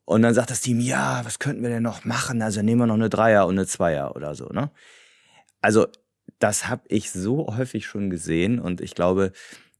[0.06, 2.40] Und dann sagt das Team, ja, was könnten wir denn noch machen?
[2.40, 4.70] Also nehmen wir noch eine Dreier und eine Zweier oder so, ne?
[5.60, 5.86] Also,
[6.38, 9.32] das habe ich so häufig schon gesehen und ich glaube,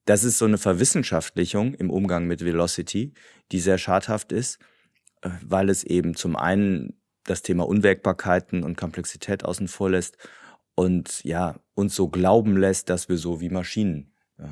[0.05, 3.15] das ist so eine Verwissenschaftlichung im Umgang mit Velocity,
[3.53, 4.59] die sehr schadhaft ist,
[5.23, 10.19] äh, weil es eben zum einen das Thema Unwägbarkeiten und Komplexität außen vor lässt
[10.75, 14.47] und ja, uns so glauben lässt, dass wir so wie Maschinen äh,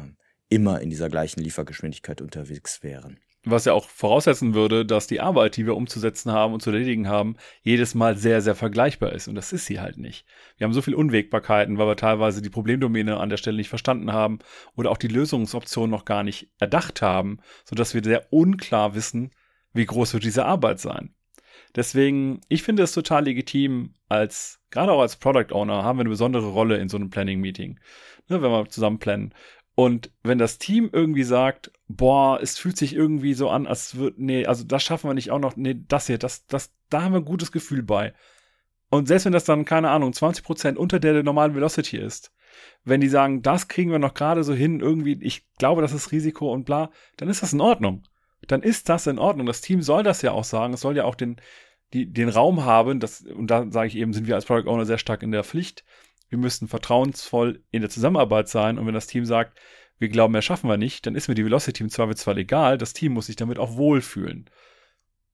[0.48, 3.18] immer in dieser gleichen Liefergeschwindigkeit unterwegs wären.
[3.44, 7.08] Was ja auch voraussetzen würde, dass die Arbeit, die wir umzusetzen haben und zu erledigen
[7.08, 9.26] haben, jedes Mal sehr, sehr vergleichbar ist.
[9.26, 10.26] Und das ist sie halt nicht.
[10.58, 14.12] Wir haben so viele Unwägbarkeiten, weil wir teilweise die Problemdomäne an der Stelle nicht verstanden
[14.12, 14.38] haben
[14.76, 19.32] oder auch die Lösungsoption noch gar nicht erdacht haben, sodass wir sehr unklar wissen,
[19.72, 21.12] wie groß wird diese Arbeit sein.
[21.74, 26.11] Deswegen, ich finde es total legitim, als, gerade auch als Product Owner, haben wir eine
[26.11, 27.80] besondere Rolle in so einem Planning-Meeting,
[28.28, 29.35] ne, wenn wir zusammen planen.
[29.74, 34.18] Und wenn das Team irgendwie sagt, boah, es fühlt sich irgendwie so an, als wird,
[34.18, 37.12] nee, also das schaffen wir nicht auch noch, nee, das hier, das, das, da haben
[37.12, 38.12] wir ein gutes Gefühl bei.
[38.90, 42.32] Und selbst wenn das dann, keine Ahnung, 20 Prozent unter der normalen Velocity ist,
[42.85, 46.12] wenn die sagen, das kriegen wir noch gerade so hin, irgendwie, ich glaube, das ist
[46.12, 48.02] Risiko und bla, dann ist das in Ordnung
[48.48, 49.46] dann ist das in Ordnung.
[49.46, 50.74] Das Team soll das ja auch sagen.
[50.74, 51.37] Es soll ja auch den,
[51.92, 54.87] die, den Raum haben, das, und da sage ich eben, sind wir als Product Owner
[54.87, 55.85] sehr stark in der Pflicht.
[56.28, 58.78] Wir müssten vertrauensvoll in der Zusammenarbeit sein.
[58.78, 59.59] Und wenn das Team sagt,
[59.98, 62.78] wir glauben, mehr schaffen wir nicht, dann ist mir die Velocity im Zweifelsfall egal.
[62.78, 64.50] Das Team muss sich damit auch wohlfühlen.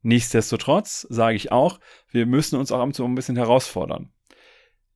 [0.03, 4.13] Nichtsdestotrotz sage ich auch, wir müssen uns auch am ein bisschen herausfordern.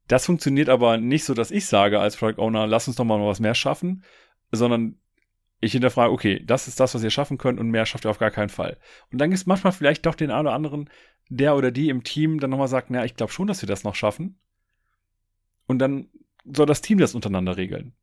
[0.09, 3.20] Das funktioniert aber nicht so, dass ich sage als Product Owner, lass uns doch mal
[3.20, 4.05] was mehr schaffen,
[4.51, 4.98] sondern
[5.62, 8.18] ich hinterfrage, okay, das ist das, was ihr schaffen könnt und mehr schafft ihr auf
[8.18, 8.79] gar keinen Fall.
[9.12, 10.90] Und dann ist manchmal vielleicht doch den einen oder anderen,
[11.29, 13.85] der oder die im Team dann nochmal sagt, naja, ich glaube schon, dass wir das
[13.85, 14.40] noch schaffen.
[15.66, 16.09] Und dann
[16.44, 17.94] soll das Team das untereinander regeln.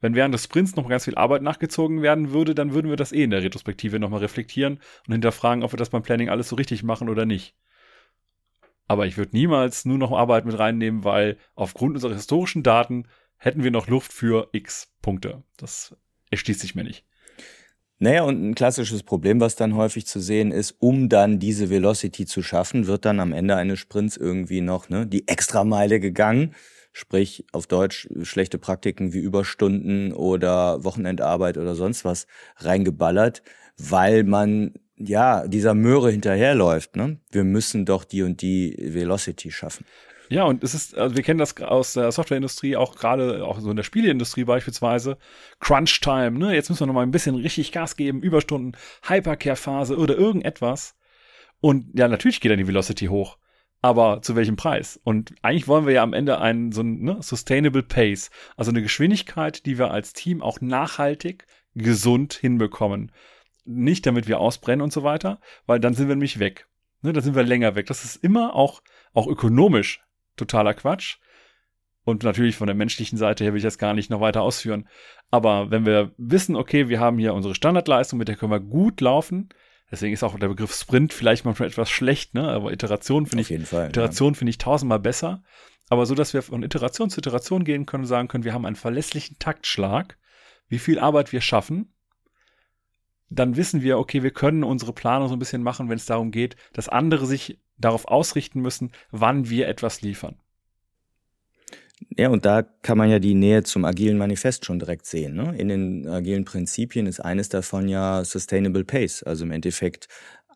[0.00, 3.12] Wenn während des Sprints noch ganz viel Arbeit nachgezogen werden würde, dann würden wir das
[3.12, 6.56] eh in der Retrospektive nochmal reflektieren und hinterfragen, ob wir das beim Planning alles so
[6.56, 7.54] richtig machen oder nicht.
[8.88, 13.06] Aber ich würde niemals nur noch Arbeit mit reinnehmen, weil aufgrund unserer historischen Daten
[13.36, 15.42] hätten wir noch Luft für x Punkte.
[15.58, 15.94] Das
[16.30, 17.04] erschließt sich mir nicht.
[17.98, 22.26] Naja, und ein klassisches Problem, was dann häufig zu sehen ist, um dann diese Velocity
[22.26, 26.54] zu schaffen, wird dann am Ende eines Sprints irgendwie noch ne, die Extrameile gegangen.
[26.92, 33.42] Sprich, auf Deutsch schlechte Praktiken wie Überstunden oder Wochenendarbeit oder sonst was reingeballert,
[33.78, 36.96] weil man ja dieser Möhre hinterherläuft.
[36.96, 37.18] Ne?
[37.30, 39.86] Wir müssen doch die und die Velocity schaffen.
[40.28, 43.70] Ja, und es ist, also wir kennen das aus der Softwareindustrie, auch gerade auch so
[43.70, 45.18] in der Spieleindustrie beispielsweise.
[45.60, 46.54] Crunch Time, ne?
[46.54, 50.96] Jetzt müssen wir noch mal ein bisschen richtig Gas geben, Überstunden, Hypercare-Phase oder irgendetwas.
[51.60, 53.38] Und ja, natürlich geht dann die Velocity hoch.
[53.82, 54.98] Aber zu welchem Preis?
[55.04, 58.82] Und eigentlich wollen wir ja am Ende einen so ein ne, Sustainable Pace, also eine
[58.82, 63.12] Geschwindigkeit, die wir als Team auch nachhaltig, gesund hinbekommen.
[63.64, 66.66] Nicht damit wir ausbrennen und so weiter, weil dann sind wir nämlich weg.
[67.02, 67.86] Ne, dann sind wir länger weg.
[67.86, 70.00] Das ist immer auch, auch ökonomisch
[70.36, 71.18] totaler Quatsch.
[72.04, 74.88] Und natürlich von der menschlichen Seite her will ich das gar nicht noch weiter ausführen.
[75.30, 79.00] Aber wenn wir wissen, okay, wir haben hier unsere Standardleistung, mit der können wir gut
[79.00, 79.48] laufen,
[79.90, 82.48] deswegen ist auch der Begriff Sprint vielleicht manchmal etwas schlecht, ne?
[82.48, 84.38] Aber Iteration finde ich, Iteration ja.
[84.38, 85.42] finde ich tausendmal besser.
[85.88, 88.66] Aber so, dass wir von Iteration zu Iteration gehen können und sagen können, wir haben
[88.66, 90.16] einen verlässlichen Taktschlag,
[90.68, 91.92] wie viel Arbeit wir schaffen,
[93.28, 96.30] dann wissen wir, okay, wir können unsere Planung so ein bisschen machen, wenn es darum
[96.30, 100.36] geht, dass andere sich darauf ausrichten müssen, wann wir etwas liefern.
[102.16, 105.34] Ja, und da kann man ja die Nähe zum agilen Manifest schon direkt sehen.
[105.34, 105.56] Ne?
[105.56, 109.22] In den agilen Prinzipien ist eines davon ja Sustainable Pace.
[109.22, 110.08] Also im Endeffekt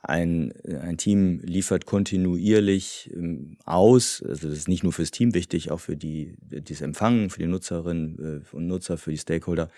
[0.03, 0.53] ein,
[0.83, 4.23] ein Team liefert kontinuierlich ähm, aus.
[4.27, 7.41] Also das ist nicht nur fürs Team wichtig, auch für die, die es empfangen, für
[7.41, 9.71] die Nutzerinnen äh, und Nutzer, für die Stakeholder.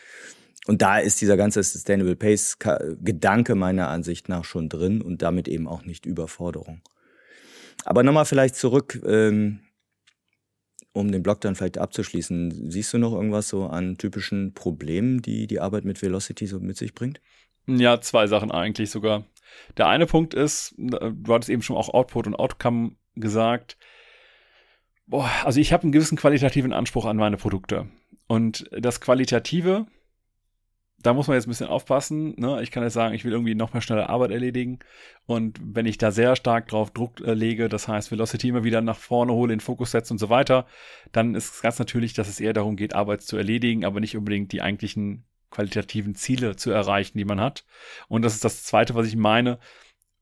[0.67, 2.57] Und da ist dieser ganze Sustainable Pace
[3.03, 6.81] Gedanke meiner Ansicht nach schon drin und damit eben auch nicht Überforderung.
[7.85, 9.61] Aber nochmal vielleicht zurück, ähm,
[10.93, 12.71] um den Blog dann vielleicht abzuschließen.
[12.71, 16.77] Siehst du noch irgendwas so an typischen Problemen, die die Arbeit mit Velocity so mit
[16.77, 17.21] sich bringt?
[17.67, 19.25] Ja, zwei Sachen eigentlich sogar.
[19.77, 23.77] Der eine Punkt ist, du hattest eben schon auch Output und Outcome gesagt.
[25.07, 27.89] Boah, also ich habe einen gewissen qualitativen Anspruch an meine Produkte.
[28.27, 29.87] Und das Qualitative,
[31.03, 32.35] da muss man jetzt ein bisschen aufpassen.
[32.39, 32.63] Ne?
[32.63, 34.79] Ich kann jetzt sagen, ich will irgendwie noch mehr schnelle Arbeit erledigen.
[35.27, 38.81] Und wenn ich da sehr stark drauf Druck äh, lege, das heißt Velocity immer wieder
[38.81, 40.67] nach vorne hole, in Fokus setze und so weiter,
[41.11, 44.17] dann ist es ganz natürlich, dass es eher darum geht, Arbeit zu erledigen, aber nicht
[44.17, 47.65] unbedingt die eigentlichen qualitativen Ziele zu erreichen, die man hat.
[48.09, 49.59] Und das ist das Zweite, was ich meine.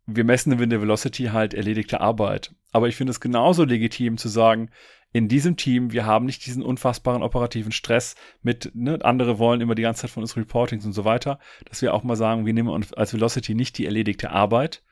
[0.07, 2.55] Wir messen in der Velocity halt erledigte Arbeit.
[2.73, 4.71] Aber ich finde es genauso legitim zu sagen,
[5.13, 9.75] in diesem Team, wir haben nicht diesen unfassbaren operativen Stress mit, ne, andere wollen immer
[9.75, 12.55] die ganze Zeit von uns Reportings und so weiter, dass wir auch mal sagen, wir
[12.55, 14.83] nehmen uns als Velocity nicht die erledigte Arbeit,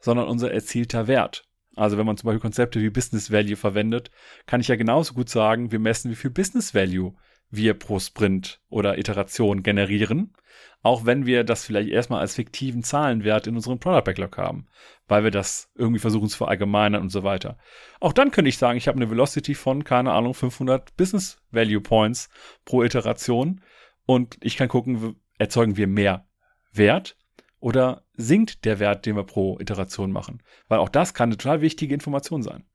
[0.00, 1.44] sondern unser erzielter Wert.
[1.76, 4.10] Also wenn man zum Beispiel Konzepte wie Business Value verwendet,
[4.46, 7.14] kann ich ja genauso gut sagen, wir messen, wie viel Business Value
[7.50, 10.34] wir pro Sprint oder Iteration generieren,
[10.82, 14.66] auch wenn wir das vielleicht erstmal als fiktiven Zahlenwert in unserem Product Backlog haben,
[15.06, 17.58] weil wir das irgendwie versuchen zu verallgemeinern und so weiter.
[18.00, 21.80] Auch dann könnte ich sagen, ich habe eine Velocity von, keine Ahnung, 500 Business Value
[21.80, 22.28] Points
[22.64, 23.62] pro Iteration
[24.06, 26.26] und ich kann gucken, erzeugen wir mehr
[26.72, 27.16] Wert
[27.60, 30.42] oder sinkt der Wert, den wir pro Iteration machen?
[30.68, 32.67] Weil auch das kann eine total wichtige Information sein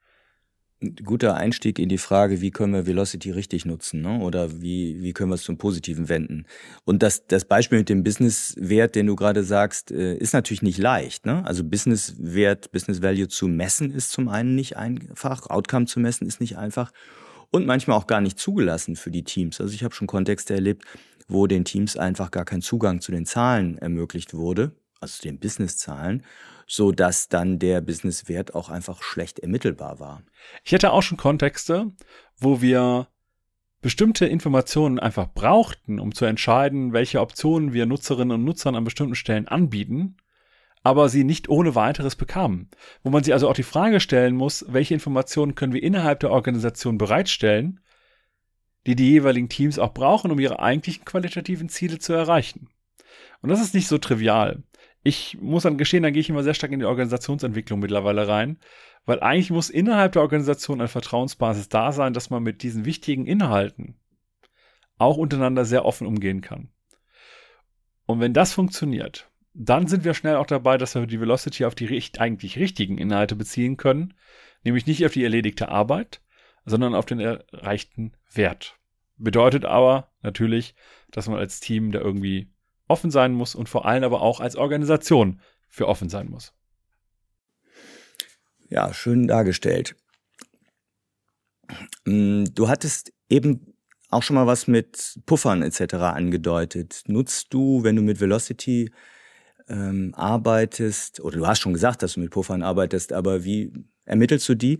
[1.03, 4.19] guter Einstieg in die Frage, wie können wir Velocity richtig nutzen, ne?
[4.19, 6.45] oder wie, wie können wir es zum Positiven wenden.
[6.85, 10.77] Und das, das Beispiel mit dem Business-Wert, den du gerade sagst, äh, ist natürlich nicht
[10.77, 11.25] leicht.
[11.25, 11.45] Ne?
[11.45, 16.57] Also Business-Wert, Business-Value zu messen ist zum einen nicht einfach, Outcome zu messen ist nicht
[16.57, 16.91] einfach
[17.51, 19.61] und manchmal auch gar nicht zugelassen für die Teams.
[19.61, 20.85] Also ich habe schon Kontexte erlebt,
[21.27, 25.39] wo den Teams einfach gar kein Zugang zu den Zahlen ermöglicht wurde, also zu den
[25.39, 26.23] Business-Zahlen
[26.67, 30.23] so dass dann der Businesswert auch einfach schlecht ermittelbar war.
[30.63, 31.91] Ich hätte auch schon Kontexte,
[32.37, 33.07] wo wir
[33.81, 39.15] bestimmte Informationen einfach brauchten, um zu entscheiden, welche Optionen wir Nutzerinnen und Nutzern an bestimmten
[39.15, 40.17] Stellen anbieten,
[40.83, 42.69] aber sie nicht ohne weiteres bekamen.
[43.03, 46.31] Wo man sich also auch die Frage stellen muss, welche Informationen können wir innerhalb der
[46.31, 47.81] Organisation bereitstellen,
[48.85, 52.69] die die jeweiligen Teams auch brauchen, um ihre eigentlichen qualitativen Ziele zu erreichen.
[53.41, 54.63] Und das ist nicht so trivial
[55.03, 58.57] ich muss dann gestehen, da gehe ich immer sehr stark in die Organisationsentwicklung mittlerweile rein,
[59.05, 63.25] weil eigentlich muss innerhalb der Organisation eine Vertrauensbasis da sein, dass man mit diesen wichtigen
[63.25, 63.99] Inhalten
[64.97, 66.69] auch untereinander sehr offen umgehen kann.
[68.05, 71.75] Und wenn das funktioniert, dann sind wir schnell auch dabei, dass wir die Velocity auf
[71.75, 74.13] die richt eigentlich richtigen Inhalte beziehen können,
[74.63, 76.21] nämlich nicht auf die erledigte Arbeit,
[76.65, 78.77] sondern auf den erreichten Wert.
[79.17, 80.75] Bedeutet aber natürlich,
[81.11, 82.52] dass man als Team da irgendwie
[82.93, 86.53] offen sein muss und vor allem aber auch als Organisation für offen sein muss.
[88.69, 89.95] Ja, schön dargestellt.
[92.05, 93.73] Mm, du hattest eben
[94.11, 95.95] auch schon mal was mit Puffern etc.
[95.95, 97.01] angedeutet.
[97.07, 98.91] Nutzt du, wenn du mit Velocity
[99.67, 103.73] ähm, arbeitest, oder du hast schon gesagt, dass du mit Puffern arbeitest, aber wie
[104.05, 104.79] ermittelst du die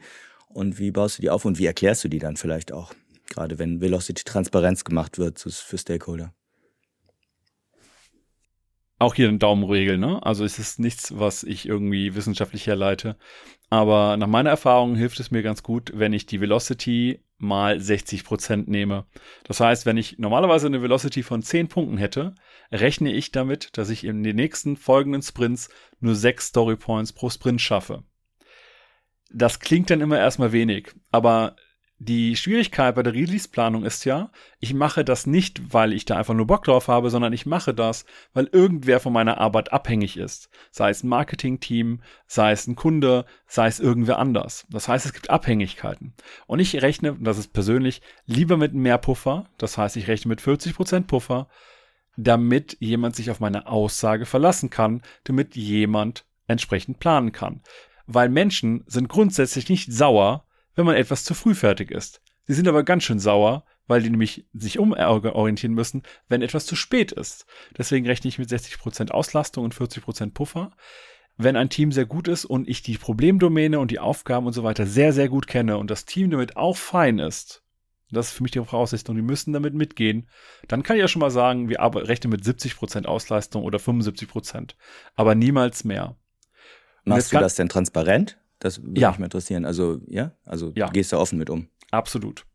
[0.49, 2.93] und wie baust du die auf und wie erklärst du die dann vielleicht auch?
[3.30, 6.34] Gerade wenn Velocity Transparenz gemacht wird für Stakeholder.
[9.00, 10.24] Auch hier eine Daumenregel, ne?
[10.24, 13.18] Also es ist nichts, was ich irgendwie wissenschaftlich herleite.
[13.70, 18.24] Aber nach meiner Erfahrung hilft es mir ganz gut, wenn ich die Velocity mal 60
[18.24, 19.06] Prozent nehme.
[19.44, 22.36] Das heißt, wenn ich normalerweise eine Velocity von 10 Punkten hätte,
[22.72, 27.30] rechne ich damit, dass ich in den nächsten folgenden Sprints nur 6 Story Points pro
[27.30, 28.04] Sprint schaffe.
[29.32, 31.56] Das klingt dann immer erstmal wenig, aber
[32.04, 36.34] die Schwierigkeit bei der Release-Planung ist ja, ich mache das nicht, weil ich da einfach
[36.34, 40.50] nur Bock drauf habe, sondern ich mache das, weil irgendwer von meiner Arbeit abhängig ist.
[40.72, 44.66] Sei es ein Marketing-Team, sei es ein Kunde, sei es irgendwer anders.
[44.70, 46.13] Das heißt, es gibt Abhängigkeiten.
[46.48, 49.46] Und ich rechne, das ist persönlich, lieber mit mehr Puffer.
[49.58, 51.48] Das heißt, ich rechne mit 40% Puffer,
[52.18, 57.62] damit jemand sich auf meine Aussage verlassen kann, damit jemand entsprechend planen kann.
[58.06, 62.22] Weil Menschen sind grundsätzlich nicht sauer, wenn man etwas zu früh fertig ist.
[62.46, 66.76] Sie sind aber ganz schön sauer, weil die nämlich sich umorientieren müssen, wenn etwas zu
[66.76, 67.46] spät ist.
[67.78, 70.72] Deswegen rechne ich mit 60% Auslastung und 40% Puffer.
[71.38, 74.64] Wenn ein Team sehr gut ist und ich die Problemdomäne und die Aufgaben und so
[74.64, 77.64] weiter sehr, sehr gut kenne und das Team damit auch fein ist,
[78.12, 80.30] das ist für mich die Voraussetzung, die müssen damit mitgehen,
[80.68, 84.76] dann kann ich ja schon mal sagen, wir rechnen mit 70% Auslastung oder 75%,
[85.16, 86.16] aber niemals mehr.
[87.06, 88.38] Machst du das denn transparent?
[88.63, 89.10] Das würde ja.
[89.10, 89.65] mich mal interessieren.
[89.65, 90.88] Also, ja, also ja.
[90.88, 91.67] gehst du offen mit um.
[91.91, 92.45] Absolut.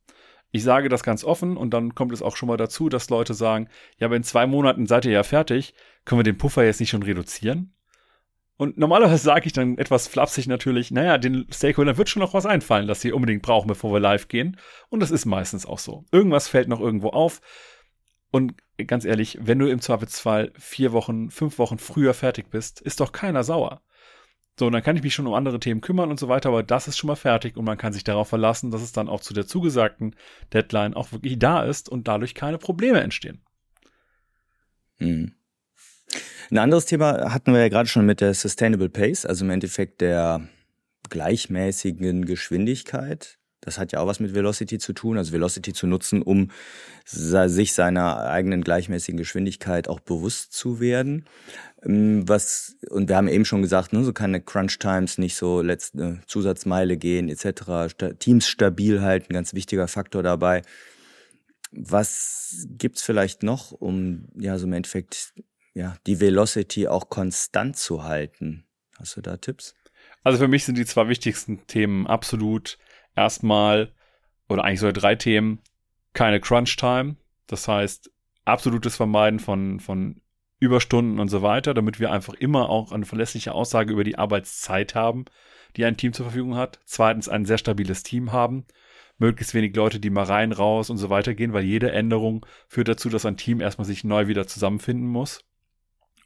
[0.50, 3.34] Ich sage das ganz offen und dann kommt es auch schon mal dazu, dass Leute
[3.34, 3.68] sagen,
[3.98, 5.74] ja, aber in zwei Monaten seid ihr ja fertig,
[6.06, 7.74] können wir den Puffer jetzt nicht schon reduzieren?
[8.56, 12.46] Und normalerweise sage ich dann etwas flapsig natürlich, naja, den Stakeholdern wird schon noch was
[12.46, 14.56] einfallen, das sie unbedingt brauchen, bevor wir live gehen.
[14.88, 16.06] Und das ist meistens auch so.
[16.10, 17.42] Irgendwas fällt noch irgendwo auf.
[18.30, 18.54] Und
[18.86, 23.12] ganz ehrlich, wenn du im Zweifelsfall vier Wochen, fünf Wochen früher fertig bist, ist doch
[23.12, 23.82] keiner sauer.
[24.58, 26.88] So, dann kann ich mich schon um andere Themen kümmern und so weiter, aber das
[26.88, 29.32] ist schon mal fertig und man kann sich darauf verlassen, dass es dann auch zu
[29.32, 30.16] der zugesagten
[30.52, 33.40] Deadline auch wirklich da ist und dadurch keine Probleme entstehen.
[34.98, 35.32] Hm.
[36.50, 40.00] Ein anderes Thema hatten wir ja gerade schon mit der Sustainable Pace, also im Endeffekt
[40.00, 40.48] der
[41.08, 43.38] gleichmäßigen Geschwindigkeit.
[43.60, 46.50] Das hat ja auch was mit Velocity zu tun, also Velocity zu nutzen, um
[47.04, 51.26] sich seiner eigenen gleichmäßigen Geschwindigkeit auch bewusst zu werden.
[51.84, 55.62] Ähm, was, und wir haben eben schon gesagt, ne, so keine Crunch Times, nicht so
[55.62, 57.94] letzte Zusatzmeile gehen, etc.
[58.18, 60.62] Teams stabil halten, ganz wichtiger Faktor dabei.
[61.70, 65.34] Was gibt's vielleicht noch, um ja so im Endeffekt
[65.74, 68.64] ja die Velocity auch konstant zu halten?
[68.98, 69.74] Hast du da Tipps?
[70.24, 72.78] Also für mich sind die zwei wichtigsten Themen absolut
[73.14, 73.92] erstmal
[74.48, 75.60] oder eigentlich sogar drei Themen
[76.14, 78.10] keine Crunch Time, das heißt
[78.44, 80.20] absolutes Vermeiden von von
[80.58, 84.94] Überstunden und so weiter, damit wir einfach immer auch eine verlässliche Aussage über die Arbeitszeit
[84.94, 85.26] haben,
[85.76, 86.80] die ein Team zur Verfügung hat.
[86.84, 88.66] Zweitens ein sehr stabiles Team haben.
[89.18, 92.88] Möglichst wenig Leute, die mal rein, raus und so weiter gehen, weil jede Änderung führt
[92.88, 95.44] dazu, dass ein Team erstmal sich neu wieder zusammenfinden muss.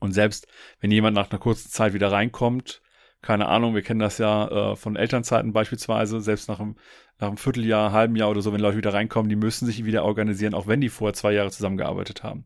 [0.00, 0.46] Und selbst
[0.80, 2.82] wenn jemand nach einer kurzen Zeit wieder reinkommt,
[3.22, 6.76] keine Ahnung, wir kennen das ja äh, von Elternzeiten beispielsweise, selbst nach einem,
[7.22, 10.04] nach einem Vierteljahr, halben Jahr oder so, wenn Leute wieder reinkommen, die müssen sich wieder
[10.04, 12.44] organisieren, auch wenn die vorher zwei Jahre zusammengearbeitet haben.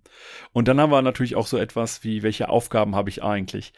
[0.52, 3.72] Und dann haben wir natürlich auch so etwas wie, welche Aufgaben habe ich eigentlich?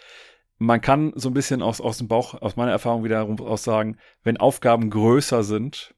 [0.58, 3.96] Man kann so ein bisschen aus, aus dem Bauch, aus meiner Erfahrung wiederum aus sagen,
[4.24, 5.94] wenn Aufgaben größer sind,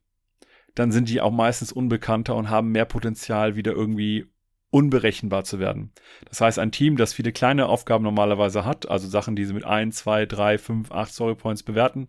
[0.75, 4.27] dann sind die auch meistens unbekannter und haben mehr Potenzial, wieder irgendwie
[4.71, 5.93] unberechenbar zu werden.
[6.29, 9.65] Das heißt, ein Team, das viele kleine Aufgaben normalerweise hat, also Sachen, die sie mit
[9.65, 12.07] 1, 2, 3, 5, 8 Story Points bewerten,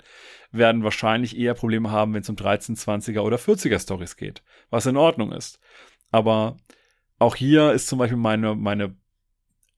[0.51, 4.85] werden wahrscheinlich eher Probleme haben, wenn es um 13, 20er oder 40er Stories geht, was
[4.85, 5.59] in Ordnung ist.
[6.11, 6.57] Aber
[7.17, 8.95] auch hier ist zum Beispiel meine, meine,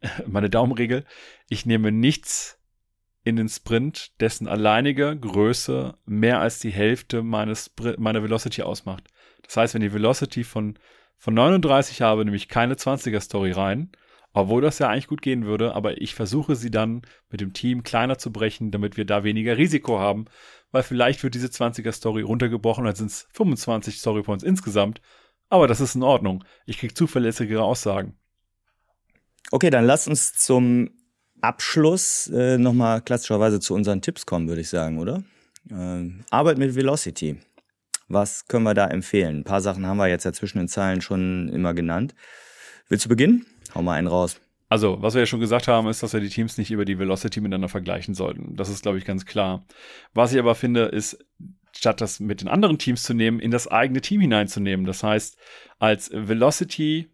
[0.27, 1.05] meine Daumenregel.
[1.49, 2.59] Ich nehme nichts
[3.23, 9.07] in den Sprint, dessen alleinige Größe mehr als die Hälfte meines, meiner Velocity ausmacht.
[9.43, 10.77] Das heißt, wenn die Velocity von
[11.17, 13.91] von 39 habe nämlich keine 20er-Story rein,
[14.33, 17.83] obwohl das ja eigentlich gut gehen würde, aber ich versuche sie dann mit dem Team
[17.83, 20.25] kleiner zu brechen, damit wir da weniger Risiko haben,
[20.71, 25.01] weil vielleicht wird diese 20er-Story runtergebrochen, dann sind es 25 Storypoints insgesamt,
[25.49, 26.43] aber das ist in Ordnung.
[26.65, 28.17] Ich kriege zuverlässigere Aussagen.
[29.51, 30.89] Okay, dann lass uns zum
[31.41, 35.23] Abschluss äh, nochmal klassischerweise zu unseren Tipps kommen, würde ich sagen, oder?
[35.69, 37.37] Äh, Arbeit mit Velocity.
[38.13, 39.39] Was können wir da empfehlen?
[39.39, 42.13] Ein paar Sachen haben wir jetzt ja zwischen den Zeilen schon immer genannt.
[42.87, 43.45] Willst du beginnen?
[43.73, 44.39] Hau mal einen raus.
[44.69, 46.97] Also, was wir ja schon gesagt haben, ist, dass wir die Teams nicht über die
[46.97, 48.55] Velocity miteinander vergleichen sollten.
[48.55, 49.65] Das ist, glaube ich, ganz klar.
[50.13, 51.23] Was ich aber finde, ist,
[51.75, 54.85] statt das mit den anderen Teams zu nehmen, in das eigene Team hineinzunehmen.
[54.85, 55.37] Das heißt,
[55.79, 57.09] als Velocity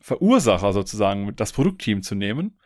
[0.00, 2.58] Verursacher sozusagen das Produktteam zu nehmen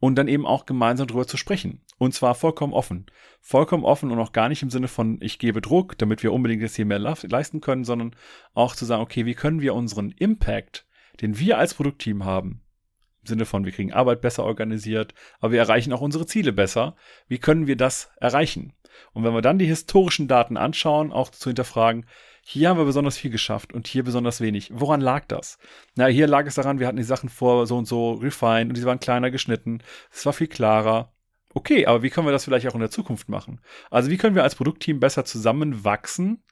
[0.00, 1.82] und dann eben auch gemeinsam darüber zu sprechen.
[1.98, 3.06] Und zwar vollkommen offen.
[3.40, 6.62] Vollkommen offen und auch gar nicht im Sinne von, ich gebe Druck, damit wir unbedingt
[6.62, 8.14] jetzt hier mehr leisten können, sondern
[8.54, 10.86] auch zu sagen, okay, wie können wir unseren Impact,
[11.20, 12.62] den wir als Produktteam haben,
[13.22, 16.94] im Sinne von, wir kriegen Arbeit besser organisiert, aber wir erreichen auch unsere Ziele besser.
[17.26, 18.74] Wie können wir das erreichen?
[19.12, 22.06] Und wenn wir dann die historischen Daten anschauen, auch zu hinterfragen,
[22.42, 24.70] hier haben wir besonders viel geschafft und hier besonders wenig.
[24.72, 25.58] Woran lag das?
[25.96, 28.76] Na, hier lag es daran, wir hatten die Sachen vor so und so refined und
[28.76, 29.82] die waren kleiner geschnitten.
[30.10, 31.12] Es war viel klarer.
[31.54, 33.60] Okay, aber wie können wir das vielleicht auch in der Zukunft machen?
[33.90, 36.42] Also wie können wir als Produktteam besser zusammenwachsen,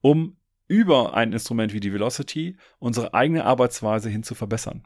[0.00, 0.36] um
[0.68, 4.84] über ein Instrument wie die Velocity unsere eigene Arbeitsweise hin zu verbessern?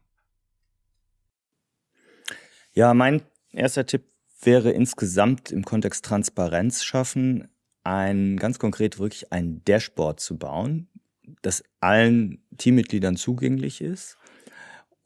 [2.73, 4.05] Ja, mein erster Tipp
[4.41, 7.49] wäre insgesamt im Kontext Transparenz schaffen,
[7.85, 10.89] ein ganz konkret wirklich ein Dashboard zu bauen,
[11.43, 14.17] das allen Teammitgliedern zugänglich ist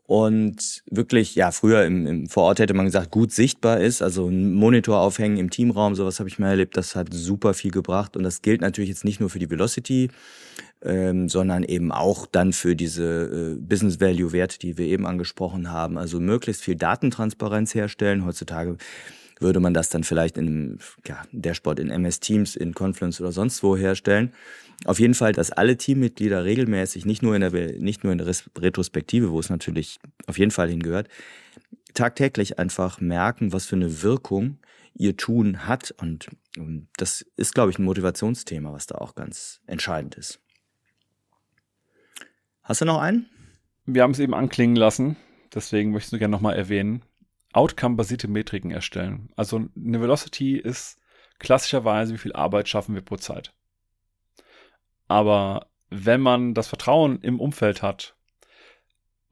[0.06, 4.28] und wirklich, ja, früher im, im vor Ort hätte man gesagt, gut sichtbar ist, also
[4.28, 8.16] ein Monitor aufhängen im Teamraum, sowas habe ich mal erlebt, das hat super viel gebracht.
[8.16, 10.10] Und das gilt natürlich jetzt nicht nur für die Velocity,
[10.82, 15.72] ähm, sondern eben auch dann für diese äh, Business Value Werte, die wir eben angesprochen
[15.72, 18.24] haben, also möglichst viel Datentransparenz herstellen.
[18.24, 18.76] Heutzutage
[19.38, 23.62] würde man das dann vielleicht in ja, Dashboard in MS Teams, in Confluence oder sonst
[23.62, 24.32] wo herstellen.
[24.84, 28.34] Auf jeden Fall, dass alle Teammitglieder regelmäßig, nicht nur in der, nicht nur in der
[28.58, 31.08] Retrospektive, wo es natürlich auf jeden Fall hingehört,
[31.94, 34.58] tagtäglich einfach merken, was für eine Wirkung
[34.94, 35.94] ihr Tun hat.
[35.98, 36.28] Und
[36.96, 40.40] das ist, glaube ich, ein Motivationsthema, was da auch ganz entscheidend ist.
[42.62, 43.26] Hast du noch einen?
[43.84, 45.16] Wir haben es eben anklingen lassen.
[45.54, 47.02] Deswegen möchte ich es gerne nochmal erwähnen.
[47.56, 49.30] Outcome-basierte Metriken erstellen.
[49.36, 51.00] Also eine Velocity ist
[51.38, 53.54] klassischerweise, wie viel Arbeit schaffen wir pro Zeit.
[55.08, 58.15] Aber wenn man das Vertrauen im Umfeld hat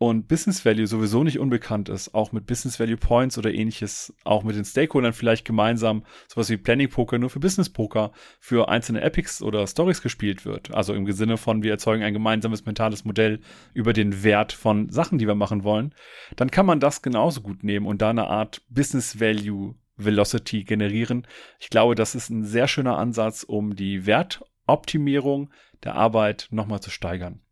[0.08, 4.42] und Business Value sowieso nicht unbekannt ist, auch mit Business Value Points oder ähnliches, auch
[4.42, 9.00] mit den Stakeholdern vielleicht gemeinsam sowas wie Planning Poker nur für Business Poker für einzelne
[9.00, 10.74] Epics oder Stories gespielt wird.
[10.74, 13.40] Also im Sinne von, wir erzeugen ein gemeinsames mentales Modell
[13.72, 15.94] über den Wert von Sachen, die wir machen wollen,
[16.36, 21.26] dann kann man das genauso gut nehmen und da eine Art Business Value Velocity generieren.
[21.60, 25.52] Ich glaube, das ist ein sehr schöner Ansatz, um die Wertoptimierung
[25.84, 27.43] der Arbeit nochmal zu steigern.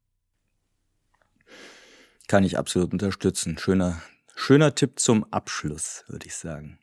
[2.33, 3.59] Kann ich absolut unterstützen.
[3.59, 4.01] Schöner,
[4.35, 6.79] schöner Tipp zum Abschluss, würde ich sagen.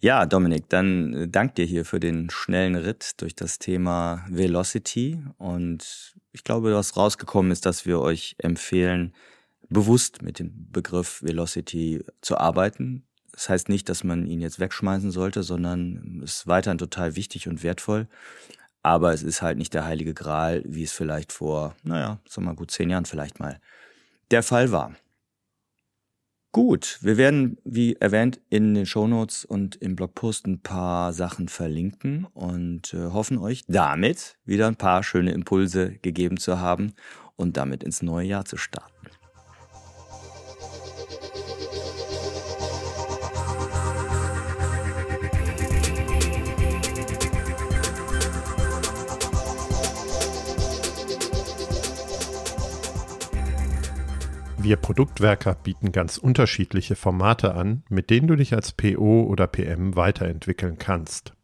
[0.00, 5.22] Ja, Dominik, dann äh, dank dir hier für den schnellen Ritt durch das Thema Velocity.
[5.36, 9.12] Und ich glaube, was rausgekommen ist, dass wir euch empfehlen,
[9.68, 13.04] bewusst mit dem Begriff Velocity zu arbeiten.
[13.32, 17.48] Das heißt nicht, dass man ihn jetzt wegschmeißen sollte, sondern es ist weiterhin total wichtig
[17.48, 18.08] und wertvoll.
[18.82, 22.52] Aber es ist halt nicht der heilige Gral, wie es vielleicht vor, naja, sagen wir
[22.52, 23.60] mal gut zehn Jahren vielleicht mal
[24.34, 24.96] der Fall war.
[26.50, 32.26] Gut, wir werden, wie erwähnt, in den Shownotes und im Blogpost ein paar Sachen verlinken
[32.34, 36.94] und äh, hoffen euch damit wieder ein paar schöne Impulse gegeben zu haben
[37.36, 39.13] und damit ins neue Jahr zu starten.
[54.64, 59.94] Wir Produktwerker bieten ganz unterschiedliche Formate an, mit denen du dich als PO oder PM
[59.94, 61.34] weiterentwickeln kannst.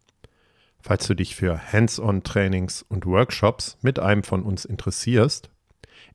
[0.80, 5.50] Falls du dich für Hands-on-Trainings und Workshops mit einem von uns interessierst,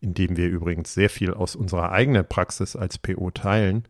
[0.01, 3.87] indem wir übrigens sehr viel aus unserer eigenen Praxis als PO teilen,